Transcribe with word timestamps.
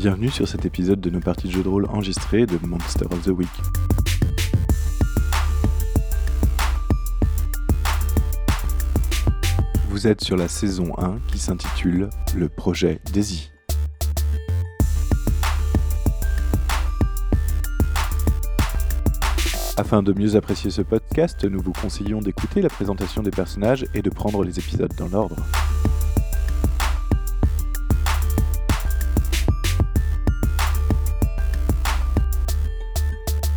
Bienvenue 0.00 0.30
sur 0.30 0.48
cet 0.48 0.64
épisode 0.64 0.98
de 0.98 1.10
nos 1.10 1.20
parties 1.20 1.48
de 1.48 1.52
jeux 1.52 1.62
de 1.62 1.68
rôle 1.68 1.84
enregistrées 1.84 2.46
de 2.46 2.56
Monster 2.66 3.04
of 3.04 3.22
the 3.22 3.28
Week. 3.28 3.50
Vous 9.90 10.06
êtes 10.06 10.24
sur 10.24 10.38
la 10.38 10.48
saison 10.48 10.94
1 10.96 11.18
qui 11.30 11.38
s'intitule 11.38 12.08
Le 12.34 12.48
projet 12.48 13.02
Daisy. 13.12 13.50
Afin 19.76 20.02
de 20.02 20.14
mieux 20.14 20.34
apprécier 20.34 20.70
ce 20.70 20.80
podcast, 20.80 21.44
nous 21.44 21.60
vous 21.60 21.72
conseillons 21.72 22.22
d'écouter 22.22 22.62
la 22.62 22.70
présentation 22.70 23.22
des 23.22 23.30
personnages 23.30 23.84
et 23.92 24.00
de 24.00 24.08
prendre 24.08 24.44
les 24.44 24.58
épisodes 24.58 24.94
dans 24.96 25.08
l'ordre. 25.08 25.36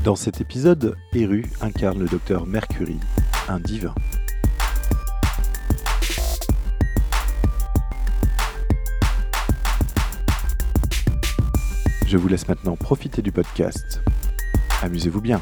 Dans 0.03 0.17
cet 0.17 0.41
épisode, 0.41 0.97
Eru 1.13 1.45
incarne 1.61 1.99
le 1.99 2.07
docteur 2.07 2.45
Mercury, 2.45 2.99
un 3.47 3.57
divin. 3.61 3.95
Je 12.05 12.17
vous 12.17 12.27
laisse 12.27 12.49
maintenant 12.49 12.75
profiter 12.75 13.21
du 13.21 13.31
podcast. 13.31 14.01
Amusez-vous 14.81 15.21
bien. 15.21 15.41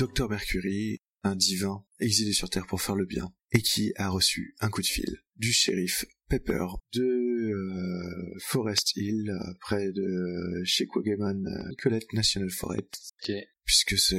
Docteur 0.00 0.30
Mercury, 0.30 1.02
un 1.24 1.36
divin 1.36 1.84
exilé 1.98 2.32
sur 2.32 2.48
Terre 2.48 2.66
pour 2.66 2.80
faire 2.80 2.94
le 2.94 3.04
bien, 3.04 3.34
et 3.52 3.60
qui 3.60 3.92
a 3.96 4.08
reçu 4.08 4.54
un 4.60 4.70
coup 4.70 4.80
de 4.80 4.86
fil 4.86 5.18
du 5.36 5.52
shérif 5.52 6.06
Pepper 6.30 6.64
de 6.94 7.02
euh, 7.02 8.38
Forest 8.40 8.96
Hill, 8.96 9.30
près 9.60 9.92
de 9.92 10.62
chez 10.64 10.88
euh, 10.96 12.00
National 12.14 12.48
Forest. 12.48 13.12
Puisque 13.66 13.98
ce, 13.98 14.16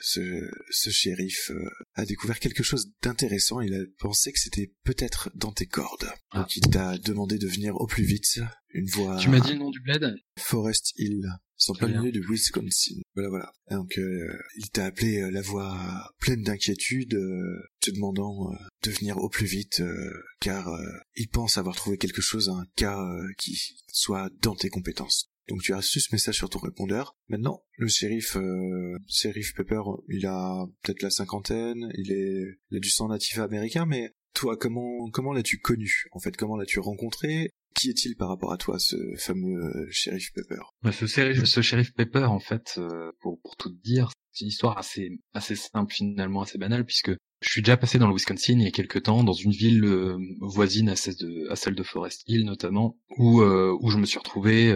ce, 0.00 0.50
ce 0.70 0.90
shérif 0.90 1.52
euh, 1.52 1.70
a 1.94 2.04
découvert 2.04 2.40
quelque 2.40 2.64
chose 2.64 2.90
d'intéressant, 3.00 3.60
il 3.60 3.72
a 3.72 3.84
pensé 3.98 4.32
que 4.32 4.40
c'était 4.40 4.72
peut-être 4.82 5.30
dans 5.36 5.52
tes 5.52 5.66
cordes. 5.66 6.10
Ah. 6.32 6.40
Donc 6.40 6.56
il 6.56 6.68
t'a 6.68 6.98
demandé 6.98 7.38
de 7.38 7.46
venir 7.46 7.76
au 7.76 7.86
plus 7.86 8.04
vite, 8.04 8.40
une 8.70 8.86
voix... 8.86 9.16
Tu 9.18 9.28
m'as 9.28 9.38
dit 9.38 9.52
le 9.52 9.58
nom 9.58 9.70
du 9.70 9.80
bled? 9.80 10.12
Forest 10.38 10.92
Hill, 10.96 11.22
Très 11.60 11.86
plein 11.86 12.00
milieu 12.00 12.12
de 12.12 12.20
Wisconsin. 12.20 12.96
Voilà, 13.14 13.28
voilà. 13.28 13.52
Donc, 13.70 13.98
euh, 13.98 14.32
il 14.56 14.70
t'a 14.70 14.86
appelé 14.86 15.20
euh, 15.20 15.30
la 15.30 15.42
voix 15.42 16.10
pleine 16.18 16.42
d'inquiétude, 16.42 17.14
euh, 17.14 17.60
te 17.80 17.90
demandant 17.90 18.50
euh, 18.50 18.56
de 18.84 18.90
venir 18.90 19.18
au 19.18 19.28
plus 19.28 19.46
vite, 19.46 19.80
euh, 19.80 20.10
car 20.40 20.68
euh, 20.68 20.82
il 21.16 21.28
pense 21.28 21.58
avoir 21.58 21.76
trouvé 21.76 21.98
quelque 21.98 22.22
chose, 22.22 22.48
un 22.48 22.64
cas 22.76 22.98
euh, 22.98 23.26
qui 23.38 23.58
soit 23.88 24.30
dans 24.42 24.54
tes 24.56 24.70
compétences. 24.70 25.30
Donc 25.48 25.62
tu 25.62 25.72
as 25.72 25.78
reçu 25.78 26.00
ce 26.00 26.14
message 26.14 26.36
sur 26.36 26.48
ton 26.48 26.60
répondeur. 26.60 27.16
Maintenant, 27.28 27.62
le 27.76 27.88
shérif, 27.88 28.36
euh, 28.36 28.96
shérif 29.08 29.52
Pepper, 29.54 29.82
il 30.08 30.24
a 30.26 30.64
peut-être 30.82 31.02
la 31.02 31.10
cinquantaine, 31.10 31.90
il 31.94 32.12
est, 32.12 32.58
il 32.70 32.76
a 32.76 32.80
du 32.80 32.88
sang 32.88 33.08
natif 33.08 33.38
américain, 33.38 33.84
mais 33.84 34.12
toi, 34.32 34.56
comment, 34.56 35.10
comment 35.10 35.32
l'as-tu 35.32 35.58
connu 35.58 36.04
En 36.12 36.20
fait, 36.20 36.36
comment 36.36 36.56
l'as-tu 36.56 36.78
rencontré? 36.78 37.50
Qui 37.74 37.90
est-il 37.90 38.16
par 38.16 38.28
rapport 38.28 38.52
à 38.52 38.56
toi, 38.56 38.78
ce 38.78 38.96
fameux 39.16 39.62
euh, 39.62 39.86
shérif 39.90 40.32
Pepper? 40.32 40.60
Ce, 40.92 41.06
ce 41.06 41.62
shérif 41.62 41.92
Pepper, 41.94 42.24
en 42.24 42.40
fait, 42.40 42.74
euh, 42.78 43.12
pour, 43.20 43.40
pour 43.40 43.56
tout 43.56 43.70
dire, 43.70 44.10
c'est 44.32 44.44
une 44.44 44.48
histoire 44.48 44.76
assez, 44.76 45.20
assez 45.34 45.54
simple, 45.54 45.92
finalement, 45.92 46.42
assez 46.42 46.58
banale, 46.58 46.84
puisque 46.84 47.12
je 47.40 47.48
suis 47.48 47.62
déjà 47.62 47.76
passé 47.76 47.98
dans 47.98 48.08
le 48.08 48.14
Wisconsin 48.14 48.54
il 48.54 48.62
y 48.62 48.66
a 48.66 48.70
quelques 48.70 49.04
temps, 49.04 49.24
dans 49.24 49.32
une 49.32 49.52
ville 49.52 49.84
euh, 49.84 50.18
voisine 50.40 50.88
à 50.88 50.96
celle, 50.96 51.14
de, 51.16 51.82
Forest 51.82 52.22
Hill, 52.26 52.44
notamment, 52.44 52.98
où, 53.16 53.40
euh, 53.40 53.76
je 53.88 53.98
me 53.98 54.04
suis 54.04 54.18
retrouvé, 54.18 54.74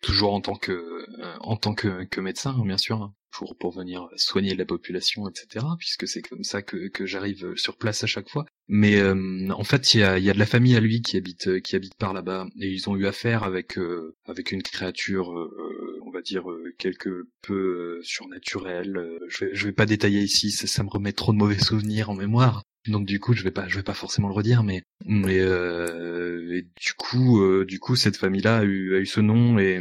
toujours 0.00 0.32
en 0.32 0.40
tant 0.40 0.56
que, 0.56 1.06
en 1.40 1.56
tant 1.56 1.74
que, 1.74 2.04
que 2.04 2.20
médecin, 2.20 2.56
hein, 2.58 2.64
bien 2.64 2.78
sûr, 2.78 3.02
hein, 3.02 3.14
pour, 3.36 3.56
pour 3.56 3.72
venir 3.72 4.08
soigner 4.16 4.54
la 4.54 4.64
population, 4.64 5.28
etc., 5.28 5.64
puisque 5.78 6.08
c'est 6.08 6.22
comme 6.22 6.44
ça 6.44 6.62
que, 6.62 6.88
que 6.88 7.04
j'arrive 7.06 7.54
sur 7.56 7.76
place 7.76 8.02
à 8.02 8.06
chaque 8.06 8.28
fois. 8.28 8.46
Mais 8.68 8.96
euh, 8.96 9.48
en 9.50 9.64
fait, 9.64 9.94
il 9.94 10.00
y 10.00 10.02
a, 10.02 10.18
y 10.18 10.30
a 10.30 10.32
de 10.34 10.38
la 10.38 10.46
famille 10.46 10.74
à 10.76 10.80
lui 10.80 11.02
qui 11.02 11.16
habite 11.16 11.48
euh, 11.48 11.60
qui 11.60 11.76
habite 11.76 11.94
par 11.94 12.12
là-bas 12.12 12.46
et 12.60 12.68
ils 12.68 12.88
ont 12.88 12.96
eu 12.96 13.06
affaire 13.06 13.44
avec 13.44 13.78
euh, 13.78 14.16
avec 14.26 14.52
une 14.52 14.62
créature, 14.62 15.32
euh, 15.32 16.00
on 16.04 16.10
va 16.10 16.22
dire 16.22 16.50
euh, 16.50 16.74
quelque 16.78 17.28
peu 17.42 17.98
euh, 17.98 18.00
surnaturelle. 18.02 19.18
Je 19.28 19.44
vais 19.44 19.54
je 19.54 19.66
vais 19.66 19.72
pas 19.72 19.86
détailler 19.86 20.22
ici, 20.22 20.50
ça, 20.50 20.82
me 20.82 20.88
remet 20.88 21.12
trop 21.12 21.32
de 21.32 21.38
mauvais 21.38 21.58
souvenirs 21.58 22.10
en 22.10 22.14
mémoire. 22.14 22.62
Donc 22.88 23.06
du 23.06 23.20
coup, 23.20 23.34
je 23.34 23.42
vais 23.42 23.50
pas 23.50 23.68
je 23.68 23.76
vais 23.76 23.82
pas 23.82 23.94
forcément 23.94 24.28
le 24.28 24.34
redire, 24.34 24.62
mais 24.62 24.82
mais 25.04 25.38
euh, 25.40 26.62
du 26.80 26.92
coup 26.96 27.42
euh, 27.42 27.64
du 27.64 27.78
coup 27.80 27.96
cette 27.96 28.16
famille-là 28.16 28.58
a 28.58 28.64
eu 28.64 28.96
a 28.96 28.98
eu 28.98 29.06
ce 29.06 29.20
nom 29.20 29.58
et 29.58 29.78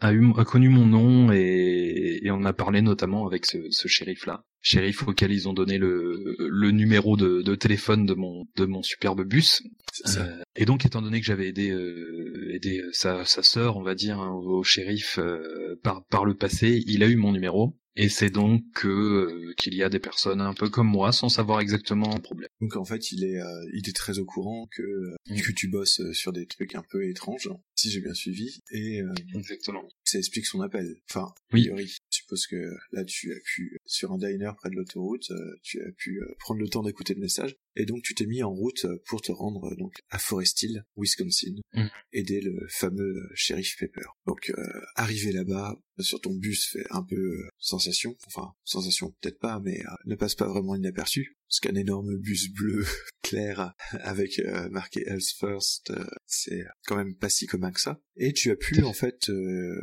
a 0.00 0.12
eu 0.12 0.32
a 0.36 0.44
connu 0.44 0.68
mon 0.68 0.86
nom 0.86 1.32
et, 1.32 2.20
et 2.22 2.30
on 2.30 2.44
a 2.44 2.52
parlé 2.52 2.82
notamment 2.82 3.26
avec 3.26 3.46
ce, 3.46 3.58
ce 3.70 3.88
shérif 3.88 4.26
là 4.26 4.44
shérif 4.60 5.06
auquel 5.06 5.32
ils 5.32 5.48
ont 5.48 5.52
donné 5.52 5.78
le, 5.78 6.36
le 6.38 6.70
numéro 6.70 7.16
de, 7.16 7.40
de 7.42 7.54
téléphone 7.54 8.04
de 8.04 8.14
mon 8.14 8.46
de 8.56 8.64
mon 8.64 8.82
superbe 8.82 9.22
bus. 9.22 9.62
Ça. 9.92 10.22
Euh, 10.22 10.42
et 10.56 10.64
donc 10.64 10.84
étant 10.84 11.02
donné 11.02 11.20
que 11.20 11.26
j'avais 11.26 11.48
aidé 11.48 11.70
euh, 11.70 12.52
aidé 12.52 12.82
sa 12.92 13.24
sa 13.24 13.42
sœur 13.42 13.76
on 13.76 13.82
va 13.82 13.94
dire 13.94 14.18
hein, 14.20 14.32
au 14.32 14.62
shérif 14.64 15.18
euh, 15.18 15.78
par 15.82 16.04
par 16.06 16.24
le 16.24 16.34
passé 16.34 16.82
il 16.86 17.02
a 17.02 17.08
eu 17.08 17.16
mon 17.16 17.32
numéro 17.32 17.76
et 17.96 18.08
c'est 18.08 18.30
donc 18.30 18.62
que 18.74 18.88
euh, 18.88 19.54
qu'il 19.56 19.74
y 19.74 19.82
a 19.82 19.88
des 19.88 19.98
personnes 19.98 20.40
un 20.40 20.54
peu 20.54 20.68
comme 20.68 20.86
moi 20.88 21.12
sans 21.12 21.28
savoir 21.28 21.60
exactement 21.60 22.14
le 22.14 22.20
problème. 22.22 22.48
Donc 22.60 22.76
en 22.76 22.84
fait, 22.84 23.10
il 23.12 23.24
est, 23.24 23.40
euh, 23.40 23.70
il 23.72 23.88
est 23.88 23.96
très 23.96 24.18
au 24.18 24.24
courant 24.24 24.68
que, 24.70 24.82
euh, 24.82 25.16
que 25.28 25.52
tu 25.52 25.68
bosses 25.68 26.00
euh, 26.00 26.12
sur 26.12 26.32
des 26.32 26.46
trucs 26.46 26.74
un 26.74 26.82
peu 26.90 27.08
étranges, 27.08 27.48
si 27.74 27.90
j'ai 27.90 28.00
bien 28.00 28.14
suivi, 28.14 28.60
et 28.70 29.00
euh, 29.00 29.12
exactement. 29.34 29.86
ça 30.04 30.18
explique 30.18 30.46
son 30.46 30.60
appel. 30.60 30.96
Enfin, 31.10 31.26
a 31.26 31.34
Oui. 31.54 31.62
priori, 31.62 31.86
je 31.86 31.98
suppose 32.10 32.46
que 32.46 32.56
là, 32.92 33.04
tu 33.04 33.32
as 33.32 33.40
pu, 33.44 33.78
sur 33.86 34.12
un 34.12 34.18
diner 34.18 34.50
près 34.56 34.70
de 34.70 34.74
l'autoroute, 34.76 35.30
euh, 35.30 35.56
tu 35.62 35.80
as 35.82 35.90
pu 35.96 36.20
euh, 36.20 36.34
prendre 36.38 36.60
le 36.60 36.68
temps 36.68 36.82
d'écouter 36.82 37.14
le 37.14 37.20
message, 37.20 37.56
et 37.76 37.84
donc 37.86 38.02
tu 38.02 38.14
t'es 38.14 38.26
mis 38.26 38.42
en 38.42 38.52
route 38.52 38.84
euh, 38.84 39.02
pour 39.06 39.20
te 39.22 39.32
rendre 39.32 39.72
euh, 39.72 39.76
donc 39.76 39.94
à 40.10 40.18
Forest 40.18 40.62
Hill, 40.62 40.84
Wisconsin, 40.96 41.56
Mm. 41.76 41.88
aider 42.12 42.40
le 42.40 42.66
fameux 42.70 43.04
euh, 43.16 43.28
shérif 43.34 43.76
Pepper. 43.78 44.06
Donc, 44.26 44.50
euh, 44.50 44.62
arrivé 44.94 45.30
là-bas, 45.30 45.78
sur 45.98 46.20
ton 46.20 46.34
bus 46.34 46.70
fait 46.72 46.86
un 46.90 47.02
peu 47.02 47.16
euh, 47.16 47.48
sensation, 47.58 48.16
enfin, 48.26 48.52
sensation 48.64 49.14
peut-être 49.20 49.38
pas, 49.38 49.60
mais 49.62 49.80
euh, 49.80 49.90
ne 50.06 50.14
passe 50.14 50.34
pas 50.34 50.48
vraiment 50.48 50.74
inaperçu, 50.74 51.36
parce 51.48 51.60
qu'un 51.60 51.74
énorme 51.74 52.16
bus 52.16 52.50
bleu 52.50 52.84
clair 53.22 53.74
avec 53.92 54.40
marqué 54.70 55.02
Else 55.06 55.34
First, 55.38 55.92
c'est 56.26 56.64
quand 56.86 56.96
même 56.96 57.14
pas 57.14 57.28
si 57.28 57.46
commun 57.46 57.72
que 57.72 57.80
ça. 57.80 58.00
Et 58.16 58.32
tu 58.32 58.50
as 58.50 58.56
pu 58.56 58.82
en 58.82 58.92
fait 58.94 59.28
euh, 59.28 59.78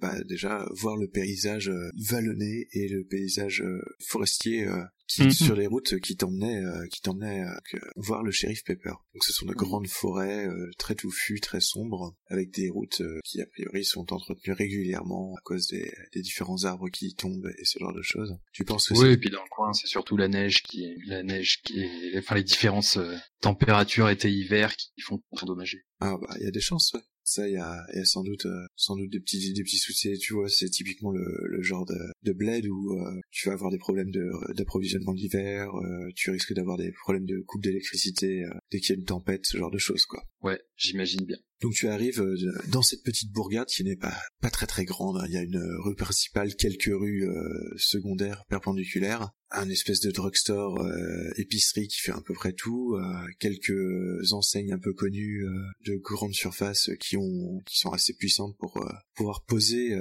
bah, 0.00 0.18
déjà 0.24 0.66
voir 0.72 0.96
le 0.96 1.08
paysage 1.08 1.70
vallonné 2.08 2.68
et 2.72 2.88
le 2.88 3.04
paysage 3.04 3.62
forestier 4.06 4.66
euh, 4.66 4.82
qui 5.08 5.22
Mhm. 5.22 5.30
sur 5.30 5.56
les 5.56 5.66
routes 5.66 5.98
qui 6.00 6.16
t'emmenaient 6.16 6.62
euh, 6.62 6.86
qui 6.88 7.00
t'emmenaient 7.00 7.42
euh, 7.42 7.78
voir 7.96 8.22
le 8.22 8.30
shérif 8.30 8.62
Pepper. 8.62 8.92
Donc 9.14 9.24
ce 9.24 9.32
sont 9.32 9.46
de 9.46 9.54
grandes 9.54 9.88
forêts 9.88 10.46
euh, 10.46 10.70
très 10.78 10.94
touffues, 10.94 11.40
très 11.40 11.60
sombres, 11.60 12.14
avec 12.26 12.50
des 12.52 12.68
routes 12.68 13.00
euh, 13.00 13.18
qui 13.24 13.40
a 13.40 13.46
priori 13.46 13.84
sont 13.84 14.12
entretenues 14.12 14.52
régulièrement 14.54 15.34
à 15.36 15.40
cause 15.42 15.66
des, 15.68 15.90
des 16.12 16.20
différents 16.20 16.64
arbres 16.64 16.88
qui 16.90 17.14
tombent 17.14 17.50
et 17.58 17.64
ce 17.64 17.78
genre 17.78 17.94
de 17.94 18.02
choses. 18.02 18.36
Tu 18.52 18.64
penses 18.64 18.88
que 18.88 18.94
Oui, 18.98 19.12
et 19.12 19.16
puis 19.16 19.30
dans 19.30 19.42
le 19.42 19.48
coin, 19.48 19.72
c'est 19.72 19.86
surtout 19.86 20.16
la 20.16 20.28
neige 20.28 20.62
qui 20.62 20.84
est, 20.84 20.96
la 21.06 21.22
neige 21.22 21.62
qui 21.62 21.80
est, 21.80 22.18
enfin 22.18 22.34
les 22.34 22.44
différences 22.44 22.98
euh, 22.98 23.16
températures 23.40 24.08
été-hiver 24.10 24.76
qui 24.76 25.00
font 25.00 25.22
endommager. 25.32 25.84
Ah 26.00 26.16
bah 26.20 26.34
il 26.38 26.44
y 26.44 26.46
a 26.46 26.50
des 26.52 26.60
chances, 26.60 26.92
ouais. 26.94 27.00
Ça, 27.28 27.46
il 27.46 27.52
y 27.52 27.58
a, 27.58 27.84
y 27.92 28.06
sans 28.06 28.22
doute, 28.22 28.46
euh, 28.46 28.64
sans 28.74 28.96
doute 28.96 29.10
des 29.10 29.20
petits, 29.20 29.52
des 29.52 29.62
petits 29.62 29.76
soucis. 29.76 30.16
Tu 30.18 30.32
vois, 30.32 30.48
c'est 30.48 30.70
typiquement 30.70 31.10
le, 31.10 31.26
le 31.44 31.62
genre 31.62 31.84
de, 31.84 31.98
de 32.22 32.32
bled 32.32 32.66
où 32.66 32.98
euh, 32.98 33.20
tu 33.30 33.48
vas 33.48 33.52
avoir 33.52 33.70
des 33.70 33.76
problèmes 33.76 34.10
de, 34.10 34.30
d'approvisionnement 34.54 35.12
d'hiver. 35.12 35.68
euh, 35.74 36.08
tu 36.16 36.30
risques 36.30 36.54
d'avoir 36.54 36.78
des 36.78 36.90
problèmes 36.92 37.26
de 37.26 37.42
coupe 37.46 37.62
d'électricité 37.62 38.46
dès 38.70 38.80
qu'il 38.80 38.94
y 38.94 38.96
a 38.96 39.00
une 39.00 39.04
tempête, 39.04 39.44
ce 39.44 39.58
genre 39.58 39.70
de 39.70 39.76
choses, 39.76 40.06
quoi. 40.06 40.22
Ouais, 40.42 40.58
J'imagine 40.80 41.24
bien. 41.26 41.36
Donc 41.60 41.72
tu 41.74 41.88
arrives 41.88 42.20
euh, 42.20 42.36
dans 42.70 42.82
cette 42.82 43.02
petite 43.02 43.32
bourgade 43.32 43.66
qui 43.66 43.82
n'est 43.82 43.96
pas 43.96 44.16
pas 44.40 44.48
très 44.48 44.66
très 44.68 44.84
grande. 44.84 45.16
hein. 45.18 45.24
Il 45.26 45.32
y 45.34 45.36
a 45.36 45.42
une 45.42 45.60
rue 45.80 45.96
principale, 45.96 46.54
quelques 46.54 46.84
rues 46.92 47.28
euh, 47.28 47.74
secondaires 47.76 48.44
perpendiculaires, 48.48 49.32
un 49.50 49.68
espèce 49.68 49.98
de 49.98 50.12
drugstore, 50.12 50.80
euh, 50.80 51.32
épicerie 51.36 51.88
qui 51.88 51.98
fait 52.00 52.12
à 52.12 52.20
peu 52.24 52.32
près 52.32 52.52
tout, 52.52 52.94
euh, 52.94 53.26
quelques 53.40 54.32
enseignes 54.32 54.72
un 54.72 54.78
peu 54.78 54.92
connues 54.92 55.44
de 55.84 55.96
grandes 55.96 56.34
surfaces 56.34 56.90
qui 57.00 57.16
ont 57.16 57.58
qui 57.66 57.78
sont 57.78 57.90
assez 57.90 58.14
puissantes 58.14 58.56
pour 58.58 58.80
pouvoir 59.16 59.44
poser 59.44 59.96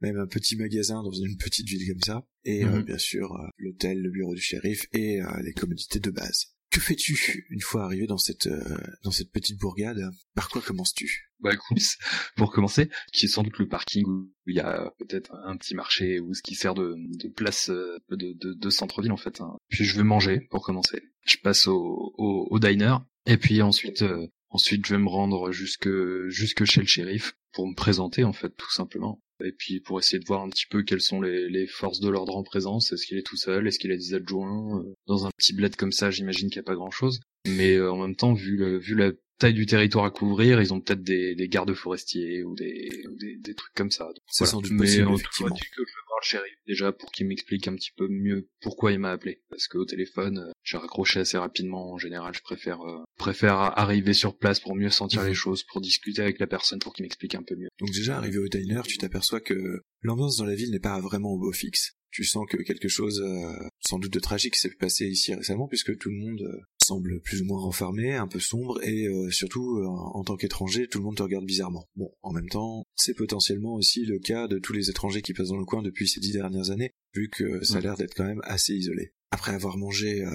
même 0.00 0.16
un 0.18 0.26
petit 0.26 0.56
magasin 0.56 1.02
dans 1.02 1.12
une 1.12 1.36
petite 1.36 1.68
ville 1.68 1.86
comme 1.92 2.02
ça. 2.02 2.26
Et 2.44 2.64
Mhm. 2.64 2.82
bien 2.84 2.98
sûr 2.98 3.36
l'hôtel, 3.58 4.00
le 4.00 4.10
bureau 4.10 4.34
du 4.34 4.40
shérif 4.40 4.86
et 4.94 5.20
les 5.44 5.52
commodités 5.52 6.00
de 6.00 6.10
base. 6.10 6.46
Que 6.72 6.80
fais-tu 6.80 7.46
une 7.50 7.60
fois 7.60 7.84
arrivé 7.84 8.06
dans 8.06 8.16
cette 8.16 8.46
euh, 8.46 8.76
dans 9.04 9.10
cette 9.10 9.30
petite 9.30 9.58
bourgade? 9.60 10.00
Par 10.34 10.48
quoi 10.48 10.62
commences-tu? 10.62 11.30
Bah 11.40 11.52
écoute, 11.52 11.78
pour 12.36 12.50
commencer, 12.50 12.88
qui 13.12 13.26
est 13.26 13.28
sans 13.28 13.42
doute 13.42 13.58
le 13.58 13.68
parking 13.68 14.06
où 14.06 14.30
il 14.46 14.56
y 14.56 14.60
a 14.60 14.90
peut-être 14.98 15.32
un 15.44 15.56
petit 15.58 15.74
marché 15.74 16.18
ou 16.18 16.32
ce 16.32 16.40
qui 16.42 16.54
sert 16.54 16.72
de, 16.74 16.94
de 16.96 17.28
place 17.28 17.68
euh, 17.68 17.98
de, 18.10 18.32
de, 18.32 18.54
de 18.54 18.70
centre-ville 18.70 19.12
en 19.12 19.18
fait. 19.18 19.42
hein. 19.42 19.56
Puis 19.68 19.84
je 19.84 19.94
vais 19.96 20.02
manger 20.02 20.46
pour 20.50 20.64
commencer. 20.64 21.02
Je 21.26 21.36
passe 21.36 21.66
au, 21.66 22.14
au, 22.16 22.48
au 22.50 22.58
diner 22.58 22.96
et 23.26 23.36
puis 23.36 23.60
ensuite 23.60 24.00
euh, 24.02 24.26
ensuite 24.48 24.86
je 24.86 24.94
vais 24.94 25.02
me 25.02 25.08
rendre 25.10 25.52
jusque 25.52 25.90
jusque 26.28 26.64
chez 26.64 26.80
le 26.80 26.86
shérif 26.86 27.34
pour 27.52 27.68
me 27.68 27.74
présenter 27.74 28.24
en 28.24 28.32
fait 28.32 28.50
tout 28.56 28.72
simplement. 28.72 29.20
Et 29.44 29.52
puis 29.52 29.80
pour 29.80 29.98
essayer 29.98 30.18
de 30.18 30.26
voir 30.26 30.42
un 30.42 30.48
petit 30.48 30.66
peu 30.66 30.82
quelles 30.82 31.00
sont 31.00 31.20
les, 31.20 31.48
les 31.48 31.66
forces 31.66 32.00
de 32.00 32.08
l'ordre 32.08 32.36
en 32.36 32.42
présence. 32.42 32.92
Est-ce 32.92 33.06
qu'il 33.06 33.18
est 33.18 33.26
tout 33.26 33.36
seul 33.36 33.66
Est-ce 33.66 33.78
qu'il 33.78 33.92
a 33.92 33.96
des 33.96 34.14
adjoints 34.14 34.80
Euh, 34.80 34.94
Dans 35.06 35.26
un 35.26 35.30
petit 35.36 35.52
bled 35.54 35.76
comme 35.76 35.92
ça, 35.92 36.10
j'imagine 36.10 36.48
qu'il 36.50 36.58
n'y 36.60 36.64
a 36.64 36.70
pas 36.70 36.74
grand-chose. 36.74 37.20
Mais 37.46 37.74
euh, 37.76 37.92
en 37.92 37.96
même 38.02 38.16
temps, 38.16 38.34
vu, 38.34 38.56
le, 38.56 38.78
vu 38.78 38.94
la 38.94 39.10
taille 39.38 39.54
du 39.54 39.66
territoire 39.66 40.04
à 40.04 40.10
couvrir, 40.10 40.60
ils 40.62 40.72
ont 40.72 40.80
peut-être 40.80 41.02
des, 41.02 41.34
des 41.34 41.48
gardes 41.48 41.74
forestiers 41.74 42.44
ou 42.44 42.54
des, 42.54 42.88
des, 43.18 43.36
des 43.36 43.54
trucs 43.54 43.74
comme 43.74 43.90
ça. 43.90 44.08
C'est 44.28 44.44
voilà. 44.44 44.50
sans 44.52 44.60
doute 44.60 44.70
Mais 44.72 44.78
possible, 44.78 45.08
en 45.08 45.16
tout 45.16 45.22
cas, 45.22 45.48
que 45.48 45.82
je 45.84 45.92
vais 45.92 46.04
voir 46.06 46.18
le 46.20 46.24
shérif 46.26 46.54
déjà 46.68 46.92
pour 46.92 47.10
qu'il 47.10 47.26
m'explique 47.26 47.66
un 47.66 47.74
petit 47.74 47.90
peu 47.96 48.06
mieux 48.08 48.48
pourquoi 48.60 48.92
il 48.92 49.00
m'a 49.00 49.10
appelé. 49.10 49.42
Parce 49.50 49.66
qu'au 49.66 49.84
téléphone, 49.84 50.38
euh, 50.38 50.52
j'ai 50.62 50.76
raccroché 50.76 51.18
assez 51.20 51.36
rapidement. 51.38 51.92
En 51.92 51.98
général, 51.98 52.32
je 52.36 52.42
préfère 52.42 52.80
euh, 52.82 53.02
préfère 53.22 53.56
arriver 53.78 54.14
sur 54.14 54.36
place 54.36 54.58
pour 54.60 54.74
mieux 54.74 54.90
sentir 54.90 55.22
Mhm. 55.22 55.28
les 55.28 55.34
choses, 55.34 55.62
pour 55.64 55.80
discuter 55.80 56.22
avec 56.22 56.38
la 56.40 56.46
personne, 56.48 56.78
pour 56.80 56.92
qu'il 56.92 57.04
m'explique 57.04 57.34
un 57.34 57.42
peu 57.42 57.54
mieux. 57.56 57.68
Donc 57.78 57.90
déjà 57.90 58.16
arrivé 58.18 58.38
au 58.38 58.48
diner, 58.48 58.82
tu 58.84 58.98
t'aperçois 58.98 59.40
que 59.40 59.82
l'ambiance 60.02 60.36
dans 60.38 60.44
la 60.44 60.54
ville 60.56 60.70
n'est 60.72 60.80
pas 60.80 61.00
vraiment 61.00 61.30
au 61.32 61.38
beau 61.38 61.52
fixe. 61.52 61.92
Tu 62.10 62.24
sens 62.24 62.44
que 62.50 62.58
quelque 62.58 62.88
chose 62.88 63.22
euh, 63.24 63.52
sans 63.80 63.98
doute 63.98 64.12
de 64.12 64.18
tragique 64.20 64.56
s'est 64.56 64.74
passé 64.78 65.06
ici 65.06 65.32
récemment 65.34 65.66
puisque 65.66 65.96
tout 65.96 66.10
le 66.10 66.16
monde 66.16 66.42
euh, 66.42 66.58
semble 66.84 67.20
plus 67.22 67.40
ou 67.40 67.46
moins 67.46 67.60
renfermé, 67.60 68.12
un 68.14 68.26
peu 68.28 68.38
sombre 68.40 68.82
et 68.86 69.06
euh, 69.06 69.30
surtout 69.30 69.82
en 69.86 70.22
tant 70.24 70.36
qu'étranger, 70.36 70.88
tout 70.88 70.98
le 70.98 71.04
monde 71.04 71.16
te 71.16 71.22
regarde 71.22 71.46
bizarrement. 71.46 71.88
Bon, 71.96 72.10
en 72.22 72.32
même 72.32 72.48
temps, 72.50 72.82
c'est 72.96 73.14
potentiellement 73.14 73.74
aussi 73.74 74.04
le 74.04 74.18
cas 74.18 74.46
de 74.48 74.58
tous 74.58 74.72
les 74.74 74.90
étrangers 74.90 75.22
qui 75.22 75.32
passent 75.32 75.48
dans 75.48 75.56
le 75.56 75.64
coin 75.64 75.80
depuis 75.82 76.06
ces 76.08 76.20
dix 76.20 76.32
dernières 76.32 76.70
années, 76.70 76.90
vu 77.14 77.30
que 77.30 77.62
ça 77.64 77.74
a 77.74 77.78
Mhm. 77.78 77.82
l'air 77.84 77.96
d'être 77.96 78.14
quand 78.14 78.24
même 78.26 78.42
assez 78.44 78.74
isolé. 78.74 79.12
Après 79.32 79.52
avoir 79.54 79.76
mangé 79.78 80.22
euh, 80.24 80.30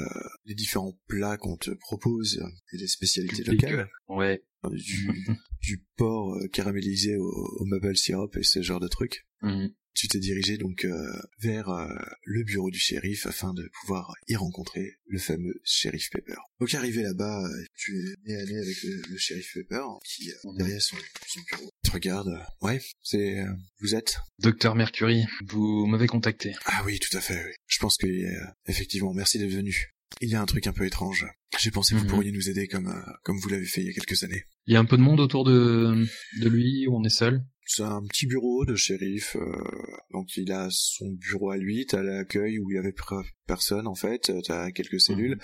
les 0.46 0.56
différents 0.56 1.00
plats 1.08 1.38
qu'on 1.38 1.56
te 1.56 1.70
propose 1.72 2.40
euh, 2.42 2.48
et 2.74 2.78
les 2.78 2.88
spécialités 2.88 3.44
locales, 3.44 3.88
Ouais. 4.10 4.44
du, 4.72 5.08
du 5.62 5.86
porc 5.96 6.36
euh, 6.36 6.48
caramélisé 6.50 7.16
au, 7.16 7.30
au 7.60 7.66
maple 7.66 7.96
syrup 7.96 8.36
et 8.38 8.44
ce 8.44 8.62
genre 8.62 8.80
de 8.80 8.88
trucs. 8.88 9.26
Mhm. 9.44 9.70
Tu 9.94 10.08
t'es 10.08 10.20
dirigé 10.20 10.58
donc 10.60 10.86
euh, 10.86 11.20
vers 11.40 11.70
euh, 11.70 11.88
le 12.24 12.44
bureau 12.44 12.70
du 12.70 12.78
shérif 12.78 13.26
afin 13.26 13.54
de 13.56 13.68
pouvoir 13.82 14.14
y 14.28 14.36
rencontrer 14.36 15.00
le 15.08 15.18
fameux 15.18 15.56
shérif 15.64 16.10
Pepper. 16.12 16.36
Donc 16.60 16.72
arrivé 16.76 17.02
là-bas, 17.02 17.44
euh, 17.48 17.66
tu 17.76 17.98
es 17.98 18.16
nez 18.28 18.36
à 18.40 18.46
nez 18.46 18.58
avec 18.60 18.84
le, 18.84 19.02
le 19.10 19.18
shérif 19.18 19.54
Pepper 19.56 19.84
qui 20.06 20.30
euh, 20.32 20.36
Mhm. 20.44 20.58
derrière 20.58 20.82
son, 20.82 20.98
son 21.28 21.40
bureau. 21.52 21.72
Tu 21.88 21.94
regardes. 21.94 22.28
euh, 22.28 22.66
ouais, 22.66 22.82
c'est 23.02 23.40
euh, 23.40 23.46
vous 23.80 23.96
êtes. 23.96 24.18
Docteur 24.40 24.76
Mercury, 24.76 25.26
vous 25.48 25.86
m'avez 25.86 26.08
contacté. 26.08 26.54
Ah 26.66 26.82
oui, 26.86 27.00
tout 27.00 27.16
à 27.18 27.22
fait. 27.22 27.42
Oui. 27.46 27.52
Je 27.68 27.80
pense 27.80 27.96
que 27.98 28.08
euh, 28.08 28.46
effectivement, 28.68 29.14
merci 29.14 29.40
d'être 29.40 29.52
venu. 29.52 29.94
Il 30.22 30.30
y 30.30 30.36
a 30.36 30.42
un 30.42 30.46
truc 30.46 30.68
un 30.68 30.74
peu 30.74 30.86
étrange. 30.86 31.26
J'ai 31.60 31.72
pensé 31.72 31.94
que 31.94 32.00
vous 32.00 32.06
Mhm. 32.06 32.10
pourriez 32.12 32.32
nous 32.32 32.50
aider 32.50 32.68
comme 32.68 32.88
euh, 32.88 33.12
comme 33.24 33.38
vous 33.40 33.50
l'avez 33.50 33.66
fait 33.66 33.82
il 33.82 33.88
y 33.88 33.90
a 33.90 33.94
quelques 33.94 34.24
années. 34.24 34.44
Il 34.66 34.74
y 34.74 34.76
a 34.76 34.80
un 34.80 34.86
peu 34.86 34.98
de 34.98 35.02
monde 35.02 35.20
autour 35.22 35.44
de, 35.46 36.06
de 36.42 36.50
lui, 36.50 36.88
où 36.88 36.98
on 36.98 37.04
est 37.04 37.10
seul 37.10 37.42
C'est 37.66 37.84
un 37.84 38.02
petit 38.04 38.26
bureau 38.28 38.66
de 38.66 38.76
shérif, 38.76 39.36
euh, 39.38 39.56
donc 40.12 40.36
il 40.36 40.52
a 40.52 40.68
son 40.72 41.10
bureau 41.14 41.52
à 41.52 41.58
lui, 41.58 41.86
t'as 41.86 42.02
l'accueil 42.04 42.60
où 42.60 42.70
il 42.72 42.76
y 42.76 42.78
avait 42.78 42.94
personne 43.48 43.88
en 43.88 43.96
fait, 43.96 44.32
t'as 44.46 44.72
quelques 44.72 45.00
cellules. 45.02 45.38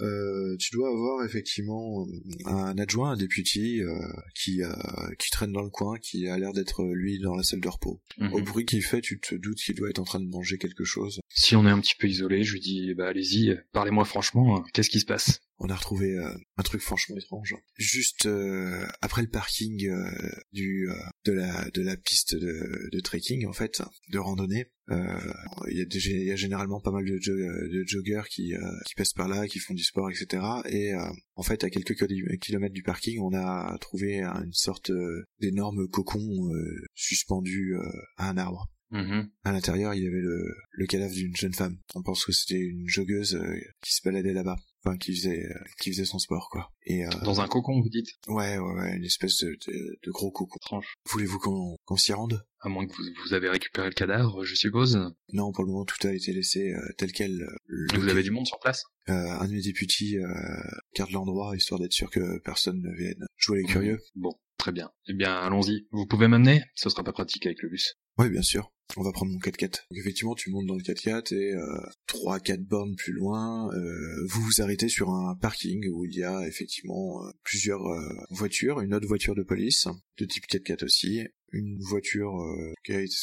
Euh, 0.00 0.56
tu 0.58 0.74
dois 0.74 0.88
avoir 0.88 1.24
effectivement 1.24 2.06
un 2.46 2.76
adjoint, 2.78 3.12
un 3.12 3.16
député 3.16 3.80
euh, 3.80 3.94
qui 4.34 4.62
euh, 4.62 4.72
qui 5.18 5.30
traîne 5.30 5.52
dans 5.52 5.62
le 5.62 5.70
coin, 5.70 5.98
qui 5.98 6.28
a 6.28 6.38
l'air 6.38 6.52
d'être 6.52 6.82
euh, 6.82 6.94
lui 6.94 7.18
dans 7.20 7.34
la 7.36 7.42
salle 7.42 7.60
de 7.60 7.68
repos. 7.68 8.00
Mhm. 8.18 8.32
Au 8.32 8.42
bruit 8.42 8.64
qu'il 8.64 8.82
fait, 8.82 9.00
tu 9.00 9.20
te 9.20 9.34
doutes 9.34 9.58
qu'il 9.58 9.74
doit 9.76 9.90
être 9.90 10.00
en 10.00 10.04
train 10.04 10.20
de 10.20 10.28
manger 10.28 10.58
quelque 10.58 10.84
chose. 10.84 11.20
Si 11.28 11.54
on 11.56 11.66
est 11.66 11.70
un 11.70 11.80
petit 11.80 11.94
peu 11.98 12.08
isolé, 12.08 12.42
je 12.42 12.54
lui 12.54 12.60
dis, 12.60 12.94
bah 12.94 13.08
allez-y, 13.08 13.56
parlez-moi 13.72 14.04
franchement, 14.04 14.58
euh, 14.58 14.60
qu'est-ce 14.72 14.90
qui 14.90 15.00
se 15.00 15.06
passe? 15.06 15.40
On 15.58 15.68
a 15.68 15.76
retrouvé 15.76 16.16
euh, 16.18 16.28
un 16.56 16.62
truc 16.64 16.80
franchement 16.82 17.16
étrange. 17.16 17.54
Juste 17.76 18.26
euh, 18.26 18.84
après 19.00 19.22
le 19.22 19.28
parking 19.28 19.86
euh, 19.88 20.10
du 20.52 20.90
euh, 20.90 20.94
de 21.24 21.32
la 21.32 21.70
de 21.70 21.80
la 21.80 21.96
piste 21.96 22.34
de, 22.34 22.88
de 22.90 23.00
trekking 23.00 23.46
en 23.46 23.52
fait, 23.52 23.80
de 24.10 24.18
randonnée, 24.18 24.66
euh, 24.90 25.32
il 25.70 25.78
y 25.78 26.24
y 26.24 26.32
a 26.32 26.36
généralement 26.36 26.80
pas 26.80 26.90
mal 26.90 27.04
de, 27.04 27.18
jo- 27.20 27.36
de 27.36 27.84
joggers 27.86 28.24
qui 28.28 28.54
euh, 28.54 28.60
qui 28.84 28.94
passent 28.96 29.12
par 29.12 29.28
là, 29.28 29.46
qui 29.46 29.60
font 29.60 29.74
du 29.74 29.84
sport, 29.94 30.10
etc. 30.10 30.42
Et 30.66 30.92
euh, 30.92 31.08
en 31.36 31.42
fait, 31.42 31.62
à 31.62 31.70
quelques 31.70 31.94
kilomètres 31.94 32.74
du 32.74 32.82
parking, 32.82 33.20
on 33.20 33.32
a 33.32 33.76
trouvé 33.80 34.22
une 34.22 34.52
sorte 34.52 34.90
euh, 34.90 35.24
d'énorme 35.40 35.88
cocon 35.88 36.18
euh, 36.18 36.86
suspendu 36.94 37.76
euh, 37.76 37.82
à 38.16 38.30
un 38.30 38.36
arbre. 38.36 38.68
Mhm. 38.90 39.30
À 39.44 39.52
l'intérieur, 39.52 39.94
il 39.94 40.02
y 40.02 40.06
avait 40.06 40.20
le, 40.20 40.44
le 40.70 40.86
cadavre 40.86 41.14
d'une 41.14 41.36
jeune 41.36 41.54
femme. 41.54 41.78
On 41.94 42.02
pense 42.02 42.24
que 42.24 42.32
c'était 42.32 42.60
une 42.60 42.88
joggeuse 42.88 43.36
euh, 43.36 43.56
qui 43.82 43.94
se 43.94 44.00
baladait 44.04 44.32
là-bas. 44.32 44.56
Enfin, 44.86 44.98
qui 44.98 45.14
faisait, 45.16 45.46
euh, 45.46 45.58
qui 45.80 45.90
faisait 45.92 46.04
son 46.04 46.18
sport, 46.18 46.50
quoi. 46.50 46.70
Et, 46.84 47.06
euh, 47.06 47.10
Dans 47.24 47.40
un 47.40 47.48
cocon, 47.48 47.80
vous 47.80 47.88
dites? 47.88 48.10
Ouais, 48.28 48.58
ouais, 48.58 48.74
ouais, 48.74 48.96
une 48.96 49.04
espèce 49.04 49.38
de, 49.42 49.56
de, 49.66 49.98
de 50.02 50.10
gros 50.10 50.30
cocon. 50.30 50.56
Étrange. 50.60 50.94
Voulez-vous 51.10 51.38
qu'on 51.38 51.76
qu'on 51.86 51.96
s'y 51.96 52.12
rende? 52.12 52.44
À 52.60 52.68
moins 52.68 52.86
que 52.86 52.92
vous, 52.94 53.02
vous 53.24 53.32
avez 53.34 53.48
récupéré 53.48 53.88
le 53.88 53.94
cadavre, 53.94 54.44
je 54.44 54.54
suppose. 54.54 54.98
Non, 55.32 55.52
pour 55.52 55.64
le 55.64 55.70
moment, 55.70 55.84
tout 55.86 56.06
a 56.06 56.12
été 56.12 56.32
laissé 56.34 56.72
euh, 56.74 56.80
tel 56.98 57.12
quel. 57.12 57.46
le- 57.66 57.98
Vous 57.98 58.08
avez 58.08 58.22
du 58.22 58.30
monde 58.30 58.46
sur 58.46 58.58
place? 58.58 58.84
Euh, 59.08 59.12
un 59.12 59.48
de 59.48 59.52
mes 59.52 59.62
députés 59.62 60.18
euh, 60.18 60.28
garde 60.94 61.10
l'endroit, 61.12 61.56
histoire 61.56 61.80
d'être 61.80 61.92
sûr 61.92 62.10
que 62.10 62.38
personne 62.40 62.82
ne 62.82 62.94
vienne 62.94 63.24
jouer 63.38 63.58
les 63.62 63.64
curieux. 63.64 64.00
Bon, 64.14 64.34
très 64.58 64.72
bien. 64.72 64.90
Eh 65.08 65.14
bien, 65.14 65.34
allons-y. 65.34 65.86
Vous 65.92 66.06
pouvez 66.06 66.28
m'amener? 66.28 66.62
Ce 66.74 66.90
sera 66.90 67.02
pas 67.04 67.12
pratique 67.12 67.46
avec 67.46 67.62
le 67.62 67.70
bus. 67.70 67.94
Oui, 68.18 68.28
bien 68.30 68.42
sûr. 68.42 68.70
On 68.96 69.02
va 69.02 69.12
prendre 69.12 69.32
mon 69.32 69.38
4x4. 69.38 69.86
Donc 69.90 69.98
effectivement, 69.98 70.34
tu 70.34 70.50
montes 70.50 70.66
dans 70.66 70.76
le 70.76 70.82
4x4 70.82 71.34
et 71.34 71.54
euh, 71.54 71.80
3-4 72.08 72.58
bornes 72.58 72.94
plus 72.96 73.12
loin, 73.12 73.68
euh, 73.74 74.26
vous 74.28 74.42
vous 74.42 74.62
arrêtez 74.62 74.88
sur 74.88 75.10
un 75.10 75.34
parking 75.36 75.88
où 75.88 76.04
il 76.04 76.14
y 76.14 76.22
a 76.22 76.46
effectivement 76.46 77.24
euh, 77.24 77.30
plusieurs 77.42 77.84
euh, 77.86 78.14
voitures, 78.30 78.80
une 78.80 78.94
autre 78.94 79.06
voiture 79.06 79.34
de 79.34 79.42
police, 79.42 79.88
de 80.18 80.24
type 80.24 80.46
4x4 80.46 80.84
aussi, 80.84 81.22
une 81.54 81.78
voiture 81.80 82.36
euh, 82.40 82.74